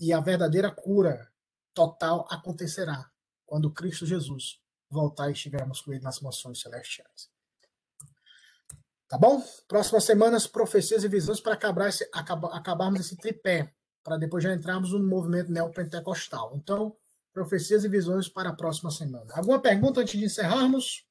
[0.01, 1.33] E a verdadeira cura
[1.73, 3.14] total acontecerá
[3.55, 7.31] quando Cristo Jesus voltar e estivermos com ele nas mansões celestiais.
[9.07, 9.41] Tá bom?
[9.69, 14.53] Próximas semanas, profecias e visões para acabar esse, acabar, acabarmos esse tripé para depois já
[14.53, 16.57] entrarmos no movimento neopentecostal.
[16.57, 16.97] Então,
[17.33, 19.33] profecias e visões para a próxima semana.
[19.37, 21.07] Alguma pergunta antes de encerrarmos?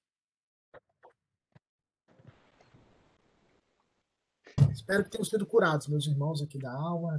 [4.70, 7.18] Espero que tenham sido curados, meus irmãos aqui da alma.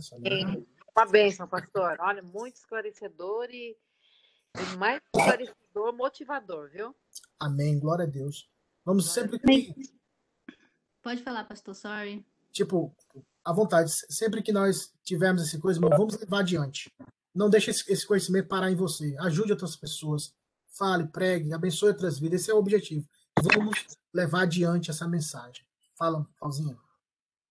[0.94, 1.96] Uma bênção, pastor.
[1.98, 3.74] Olha, muito esclarecedor e,
[4.56, 6.94] e mais esclarecedor, motivador, viu?
[7.38, 8.48] Amém, glória a Deus.
[8.84, 9.74] Vamos sempre que.
[11.02, 12.24] Pode falar, pastor, sorry.
[12.52, 12.94] Tipo,
[13.44, 13.92] à vontade.
[14.08, 16.90] Sempre que nós tivermos essa coisa, vamos levar adiante.
[17.34, 19.16] Não deixe esse conhecimento parar em você.
[19.20, 20.32] Ajude outras pessoas.
[20.68, 22.42] Fale, pregue, abençoe outras vidas.
[22.42, 23.08] Esse é o objetivo.
[23.52, 25.64] Vamos levar adiante essa mensagem.
[25.96, 26.76] Fala, Pauzinha.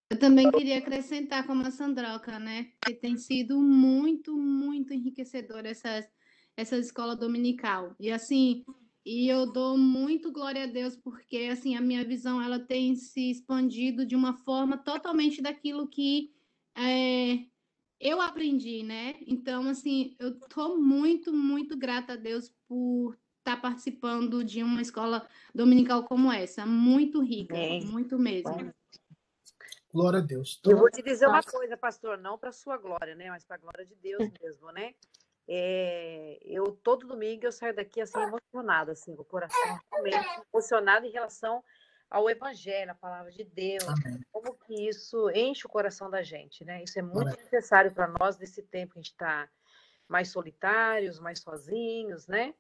[0.10, 2.72] Eu também queria acrescentar como a Sandroca, né?
[2.86, 6.08] Que tem sido muito, muito enriquecedor essa,
[6.56, 7.95] essa escola dominical.
[7.99, 8.64] E assim,
[9.06, 13.32] e eu dou muito glória a Deus porque assim a minha visão ela tem se
[13.32, 16.32] expandido de uma forma totalmente daquilo que
[16.76, 17.39] é,
[17.99, 19.16] eu aprendi, né?
[19.28, 24.82] Então assim eu tô muito muito grata a Deus por estar tá participando de uma
[24.82, 27.82] escola dominical como essa, muito rica, é.
[27.82, 28.74] muito mesmo.
[29.93, 30.60] Glória a Deus.
[30.66, 33.30] Eu vou te dizer uma coisa, pastor, não para sua glória, né?
[33.30, 34.95] Mas para a glória de Deus mesmo, né?
[35.48, 39.80] É, eu todo domingo eu saio daqui assim emocionada, assim, o coração
[40.54, 41.64] emocionado em relação
[42.10, 44.22] ao Evangelho, a palavra de Deus, Amém.
[44.32, 46.84] como que isso enche o coração da gente, né?
[46.84, 47.38] Isso é muito Amém.
[47.38, 49.49] necessário para nós nesse tempo que a gente está
[50.07, 52.53] mais solitários, mais sozinhos, né?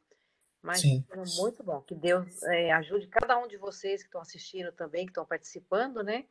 [0.61, 1.05] Mas Sim.
[1.11, 1.81] é muito bom.
[1.81, 6.01] Que Deus é, ajude cada um de vocês que estão assistindo também, que estão participando,
[6.01, 6.25] né?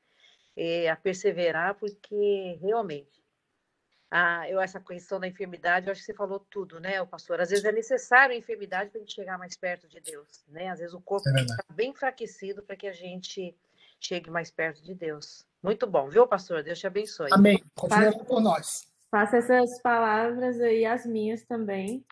[0.56, 3.21] É, a perseverar, porque realmente
[4.14, 7.40] a, eu, essa questão da enfermidade, eu acho que você falou tudo, né, o pastor?
[7.40, 10.68] Às vezes é necessário a enfermidade para a gente chegar mais perto de Deus, né?
[10.68, 13.56] Às vezes o corpo é está bem enfraquecido para que a gente
[13.98, 15.46] chegue mais perto de Deus.
[15.62, 16.62] Muito bom, viu, pastor?
[16.62, 17.30] Deus te abençoe.
[17.32, 17.64] Amém.
[17.74, 18.86] Continua por nós.
[19.10, 22.04] Faça essas palavras aí, as minhas também.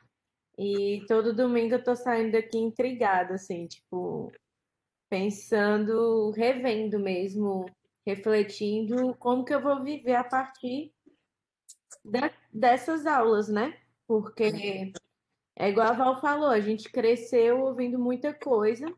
[0.56, 4.32] E todo domingo eu tô saindo daqui intrigada, assim, tipo,
[5.10, 7.66] pensando, revendo mesmo,
[8.06, 10.94] refletindo como que eu vou viver a partir
[12.04, 13.76] de, dessas aulas, né?
[14.06, 14.92] Porque
[15.56, 18.92] é igual a Val falou, a gente cresceu ouvindo muita coisa.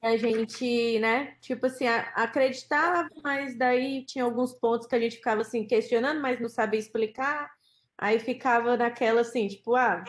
[0.00, 5.40] A gente, né, tipo assim, acreditava, mas daí tinha alguns pontos que a gente ficava
[5.40, 7.50] assim questionando, mas não sabia explicar.
[7.96, 10.04] Aí ficava naquela assim, tipo, ah,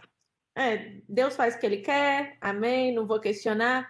[0.55, 3.89] é, Deus faz o que ele quer, amém, não vou questionar.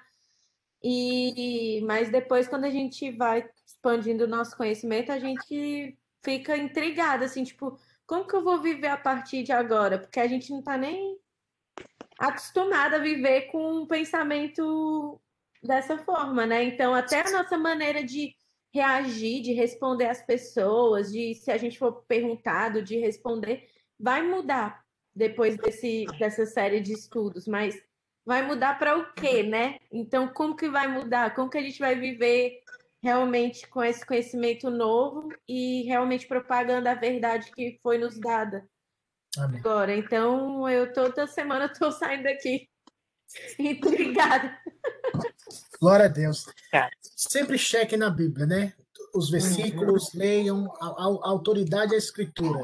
[0.82, 7.26] E mas depois quando a gente vai expandindo o nosso conhecimento, a gente fica intrigada,
[7.26, 10.00] assim, tipo, como que eu vou viver a partir de agora?
[10.00, 11.18] Porque a gente não tá nem
[12.18, 15.20] acostumada a viver com um pensamento
[15.64, 16.64] dessa forma, né?
[16.64, 18.36] Então, até a nossa maneira de
[18.74, 23.68] reagir, de responder às pessoas, de se a gente for perguntado, de responder,
[24.00, 24.84] vai mudar
[25.16, 27.80] depois desse, dessa série de estudos, mas
[28.26, 29.80] vai mudar para o quê, né?
[29.92, 31.34] Então, como que vai mudar?
[31.34, 32.62] Como que a gente vai viver
[33.02, 38.68] realmente com esse conhecimento novo e realmente propagando a verdade que foi nos dada
[39.38, 39.60] Amém.
[39.60, 39.96] agora?
[39.96, 42.68] Então, eu toda semana estou saindo daqui
[43.58, 44.58] intrigada.
[45.80, 46.46] Glória a Deus.
[46.72, 46.90] Tá.
[47.02, 48.74] Sempre cheque na Bíblia, né?
[49.14, 52.60] Os versículos, leiam, a, a- a autoridade é a escritura.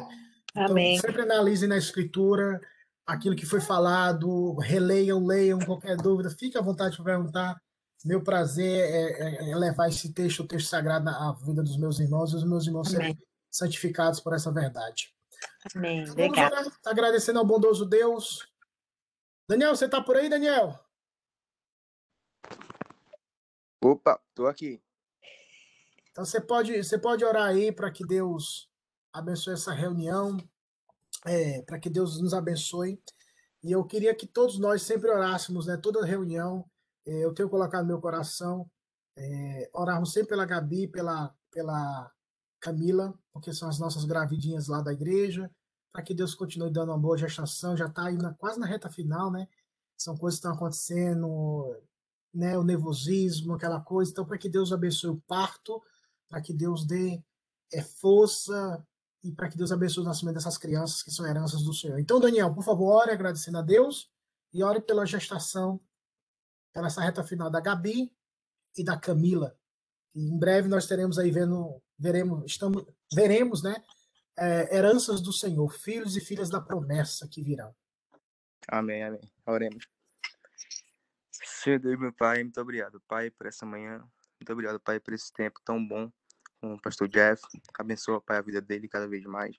[0.52, 0.98] Então, Amém.
[1.00, 2.60] sempre analisem na escritura
[3.06, 7.62] aquilo que foi falado, releiam, leiam, qualquer dúvida, fique à vontade para perguntar.
[8.06, 12.00] Meu prazer é, é- é levar esse texto, o texto sagrado, à vida dos meus
[12.00, 13.28] irmãos e os meus irmãos serem Amém.
[13.50, 15.12] santificados por essa verdade.
[15.76, 16.06] Amém.
[16.12, 18.48] Orar, agradecendo ao bondoso Deus.
[19.50, 20.80] Daniel, você está por aí, Daniel?
[23.84, 24.80] Opa, tô aqui.
[26.12, 28.70] Então você pode, você pode orar aí para que Deus
[29.12, 30.38] abençoe essa reunião,
[31.26, 33.02] é, para que Deus nos abençoe.
[33.64, 35.76] E eu queria que todos nós sempre orássemos, né?
[35.76, 36.70] Toda reunião,
[37.06, 38.70] eu tenho colocado no meu coração,
[39.18, 42.12] é, orarmos sempre pela Gabi, pela, pela
[42.60, 45.50] Camila, porque são as nossas gravidinhas lá da igreja,
[45.94, 47.78] para que Deus continue dando uma boa gestação.
[47.78, 49.48] Já está aí na- quase na reta final, né?
[49.98, 51.78] São coisas que estão acontecendo,
[52.34, 52.58] né?
[52.58, 54.12] O nervosismo, aquela coisa.
[54.12, 55.82] Então, para que Deus abençoe o parto,
[56.28, 57.24] para que Deus dê
[57.72, 58.86] é, força
[59.24, 61.98] e para que Deus abençoe o nascimento dessas crianças que são heranças do Senhor.
[62.00, 64.12] Então, Daniel, por favor, ore agradecendo a Deus
[64.54, 65.80] e ore pela gestação,
[66.76, 68.14] pela essa reta final da Gabi
[68.78, 69.58] e da Camila.
[70.14, 73.82] E em breve nós teremos aí vendo, veremos, estamos, veremos, né,
[74.38, 77.74] é, heranças do Senhor, filhos e filhas da promessa que virão.
[78.68, 79.22] Amém, amém.
[79.46, 79.88] Oremos.
[81.32, 84.00] Senhor Deus, meu Pai, muito obrigado, Pai, por essa manhã.
[84.38, 86.12] Muito obrigado, Pai, por esse tempo tão bom
[86.60, 87.42] com o pastor Jeff.
[87.80, 89.56] Abençoa, Pai, a vida dele cada vez mais.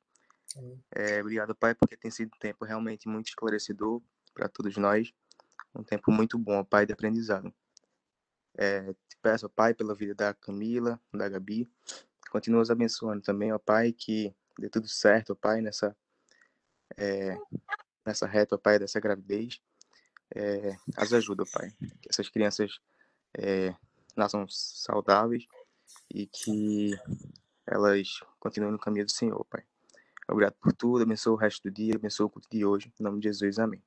[0.95, 4.03] É, obrigado, Pai, porque tem sido um tempo realmente muito esclarecedor
[4.35, 5.13] para todos nós.
[5.77, 7.53] Um tempo muito bom, Pai, de aprendizado.
[8.57, 11.69] É, te peço, Pai, pela vida da Camila, da Gabi.
[12.31, 15.95] Continua os abençoando também, ó Pai, que dê tudo certo, ó Pai, nessa,
[16.97, 17.37] é,
[18.05, 19.61] nessa reta, ó Pai, dessa gravidez.
[20.35, 21.71] É, as ajuda, ó Pai.
[22.01, 22.81] Que essas crianças
[23.37, 23.75] é,
[24.17, 25.47] nasçam saudáveis
[26.11, 26.99] e que
[27.67, 29.63] elas continuem no caminho do Senhor, Pai.
[30.29, 32.93] Obrigado por tudo, abençoa o resto do dia, abençoa o culto de hoje.
[32.99, 33.83] Em nome de Jesus, amém.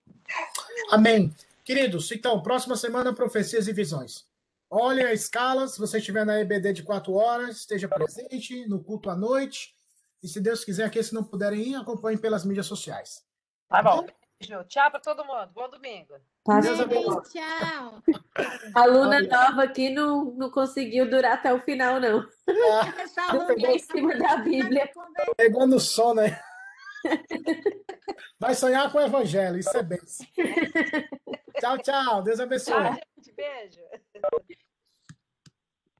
[0.92, 1.34] Amém.
[1.70, 4.26] Queridos, então, próxima semana, profecias e visões.
[4.72, 9.08] Olhem a escala, se você estiver na EBD de 4 horas, esteja presente no culto
[9.08, 9.76] à noite.
[10.24, 13.24] E se Deus quiser, que se não puderem ir, acompanhem pelas mídias sociais.
[13.68, 14.04] Tá bom.
[14.42, 14.64] Beijo.
[14.64, 15.52] Tchau para todo mundo.
[15.54, 16.16] Bom domingo.
[16.64, 17.22] Deus abençoe.
[17.34, 18.04] Tchau.
[18.74, 19.30] A aluna Olha.
[19.30, 22.28] nova aqui não, não conseguiu durar até o final, não.
[22.72, 24.90] Ah, Dormiu em cima da Bíblia.
[25.38, 26.42] pegou no sono, né?
[28.40, 30.26] Vai sonhar com o evangelho, isso é bênção.
[31.60, 32.24] Tchau, tchau.
[32.24, 32.74] Deus abençoe.
[32.74, 33.34] Tchau, gente.
[33.34, 33.82] Beijo.